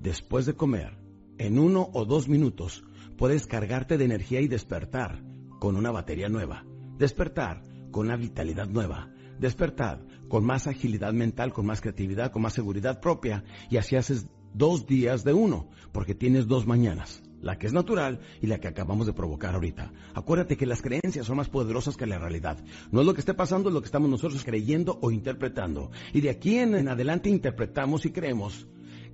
después 0.00 0.46
de 0.46 0.54
comer, 0.54 0.98
en 1.38 1.58
uno 1.58 1.90
o 1.92 2.04
dos 2.04 2.28
minutos, 2.28 2.84
puedes 3.16 3.46
cargarte 3.46 3.98
de 3.98 4.04
energía 4.04 4.40
y 4.40 4.48
despertar 4.48 5.22
con 5.58 5.76
una 5.76 5.90
batería 5.90 6.28
nueva. 6.28 6.64
Despertar 6.98 7.62
con 7.90 8.06
una 8.06 8.16
vitalidad 8.16 8.68
nueva. 8.68 9.10
Despertar 9.38 10.06
con 10.28 10.44
más 10.44 10.66
agilidad 10.66 11.12
mental, 11.12 11.52
con 11.52 11.66
más 11.66 11.80
creatividad, 11.80 12.30
con 12.30 12.42
más 12.42 12.52
seguridad 12.52 13.00
propia. 13.00 13.44
Y 13.70 13.78
así 13.78 13.96
haces 13.96 14.28
dos 14.52 14.86
días 14.86 15.24
de 15.24 15.32
uno, 15.32 15.70
porque 15.92 16.14
tienes 16.14 16.46
dos 16.46 16.66
mañanas. 16.66 17.23
La 17.44 17.58
que 17.58 17.66
es 17.66 17.74
natural 17.74 18.20
y 18.40 18.46
la 18.46 18.58
que 18.58 18.68
acabamos 18.68 19.06
de 19.06 19.12
provocar 19.12 19.54
ahorita. 19.54 19.92
Acuérdate 20.14 20.56
que 20.56 20.64
las 20.64 20.80
creencias 20.80 21.26
son 21.26 21.36
más 21.36 21.50
poderosas 21.50 21.94
que 21.94 22.06
la 22.06 22.18
realidad. 22.18 22.56
No 22.90 23.00
es 23.00 23.06
lo 23.06 23.12
que 23.12 23.20
esté 23.20 23.34
pasando, 23.34 23.68
es 23.68 23.74
lo 23.74 23.82
que 23.82 23.86
estamos 23.86 24.08
nosotros 24.08 24.42
creyendo 24.44 24.98
o 25.02 25.10
interpretando. 25.10 25.90
Y 26.14 26.22
de 26.22 26.30
aquí 26.30 26.56
en 26.56 26.88
adelante 26.88 27.28
interpretamos 27.28 28.06
y 28.06 28.12
creemos 28.12 28.66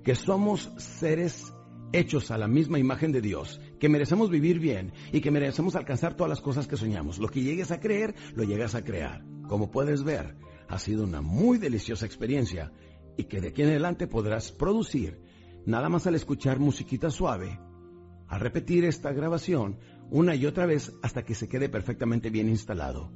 que 0.05 0.15
somos 0.15 0.71
seres 0.77 1.53
hechos 1.91 2.31
a 2.31 2.37
la 2.37 2.47
misma 2.47 2.79
imagen 2.79 3.11
de 3.11 3.19
Dios, 3.19 3.59
que 3.81 3.89
merecemos 3.89 4.29
vivir 4.29 4.59
bien 4.59 4.93
y 5.11 5.19
que 5.19 5.29
merecemos 5.29 5.75
alcanzar 5.75 6.15
todas 6.15 6.29
las 6.29 6.39
cosas 6.39 6.67
que 6.67 6.77
soñamos. 6.77 7.19
Lo 7.19 7.27
que 7.27 7.41
llegues 7.41 7.71
a 7.71 7.81
creer, 7.81 8.15
lo 8.33 8.45
llegas 8.45 8.75
a 8.75 8.83
crear. 8.85 9.25
Como 9.49 9.71
puedes 9.71 10.03
ver, 10.03 10.37
ha 10.69 10.79
sido 10.79 11.03
una 11.03 11.19
muy 11.19 11.57
deliciosa 11.57 12.05
experiencia 12.05 12.71
y 13.17 13.25
que 13.25 13.41
de 13.41 13.49
aquí 13.49 13.63
en 13.63 13.71
adelante 13.71 14.07
podrás 14.07 14.53
producir, 14.53 15.19
nada 15.65 15.89
más 15.89 16.07
al 16.07 16.15
escuchar 16.15 16.59
musiquita 16.59 17.09
suave, 17.09 17.59
a 18.31 18.39
repetir 18.39 18.85
esta 18.85 19.11
grabación 19.11 19.77
una 20.09 20.35
y 20.35 20.45
otra 20.45 20.65
vez 20.65 20.93
hasta 21.01 21.23
que 21.23 21.35
se 21.35 21.49
quede 21.49 21.67
perfectamente 21.67 22.29
bien 22.29 22.47
instalado. 22.47 23.11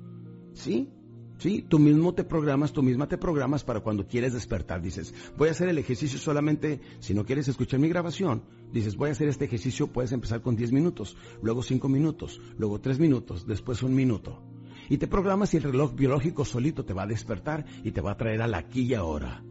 ¿Sí? 0.53 0.91
Sí, 1.37 1.65
tú 1.67 1.79
mismo 1.79 2.13
te 2.13 2.25
programas, 2.25 2.73
tú 2.73 2.83
misma 2.83 3.07
te 3.07 3.17
programas 3.17 3.63
para 3.63 3.79
cuando 3.79 4.07
quieres 4.07 4.33
despertar. 4.33 4.81
Dices, 4.81 5.13
voy 5.37 5.47
a 5.47 5.51
hacer 5.51 5.69
el 5.69 5.77
ejercicio 5.77 6.19
solamente, 6.19 6.81
si 6.99 7.13
no 7.13 7.25
quieres 7.25 7.47
escuchar 7.47 7.79
mi 7.79 7.87
grabación, 7.87 8.43
dices, 8.73 8.97
voy 8.97 9.07
a 9.07 9.13
hacer 9.13 9.29
este 9.29 9.45
ejercicio, 9.45 9.87
puedes 9.87 10.11
empezar 10.11 10.41
con 10.41 10.57
10 10.57 10.73
minutos, 10.73 11.15
luego 11.41 11.63
5 11.63 11.87
minutos, 11.87 12.41
luego 12.57 12.81
3 12.81 12.99
minutos, 12.99 13.47
después 13.47 13.83
un 13.83 13.95
minuto. 13.95 14.43
Y 14.89 14.97
te 14.97 15.07
programas 15.07 15.53
y 15.53 15.57
el 15.57 15.63
reloj 15.63 15.95
biológico 15.95 16.43
solito 16.43 16.83
te 16.83 16.93
va 16.93 17.03
a 17.03 17.07
despertar 17.07 17.65
y 17.85 17.91
te 17.91 18.01
va 18.01 18.11
a 18.11 18.17
traer 18.17 18.41
a 18.41 18.47
la 18.47 18.57
aquí 18.57 18.81
y 18.81 18.93
ahora. 18.93 19.43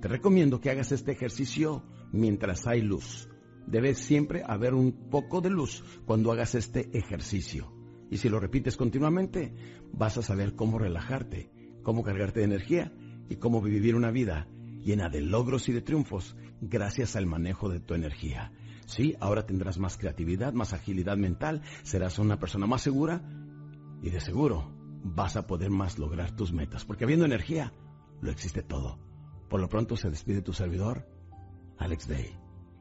Te 0.00 0.08
recomiendo 0.08 0.60
que 0.60 0.70
hagas 0.70 0.90
este 0.90 1.12
ejercicio 1.12 1.84
mientras 2.12 2.66
hay 2.66 2.82
luz. 2.82 3.28
Debe 3.66 3.94
siempre 3.94 4.42
haber 4.46 4.74
un 4.74 5.10
poco 5.10 5.40
de 5.40 5.50
luz 5.50 5.84
cuando 6.04 6.32
hagas 6.32 6.54
este 6.54 6.90
ejercicio. 6.96 7.72
Y 8.10 8.18
si 8.18 8.28
lo 8.28 8.38
repites 8.38 8.76
continuamente, 8.76 9.54
vas 9.92 10.16
a 10.18 10.22
saber 10.22 10.54
cómo 10.54 10.78
relajarte, 10.78 11.50
cómo 11.82 12.02
cargarte 12.02 12.40
de 12.40 12.46
energía 12.46 12.92
y 13.28 13.36
cómo 13.36 13.60
vivir 13.60 13.96
una 13.96 14.10
vida 14.10 14.48
llena 14.84 15.08
de 15.08 15.20
logros 15.20 15.68
y 15.68 15.72
de 15.72 15.82
triunfos 15.82 16.36
gracias 16.60 17.16
al 17.16 17.26
manejo 17.26 17.68
de 17.68 17.80
tu 17.80 17.94
energía. 17.94 18.52
Sí, 18.86 19.16
ahora 19.18 19.46
tendrás 19.46 19.78
más 19.78 19.98
creatividad, 19.98 20.52
más 20.52 20.72
agilidad 20.72 21.16
mental, 21.16 21.62
serás 21.82 22.20
una 22.20 22.38
persona 22.38 22.66
más 22.66 22.82
segura 22.82 23.20
y 24.00 24.10
de 24.10 24.20
seguro 24.20 24.72
vas 25.02 25.36
a 25.36 25.46
poder 25.46 25.70
más 25.70 25.98
lograr 25.98 26.34
tus 26.36 26.52
metas, 26.52 26.84
porque 26.84 27.04
habiendo 27.04 27.24
energía, 27.24 27.72
lo 28.20 28.30
existe 28.30 28.62
todo. 28.62 28.98
Por 29.48 29.60
lo 29.60 29.68
pronto 29.68 29.96
se 29.96 30.10
despide 30.10 30.42
tu 30.42 30.52
servidor, 30.52 31.08
Alex 31.78 32.08
Day. 32.08 32.45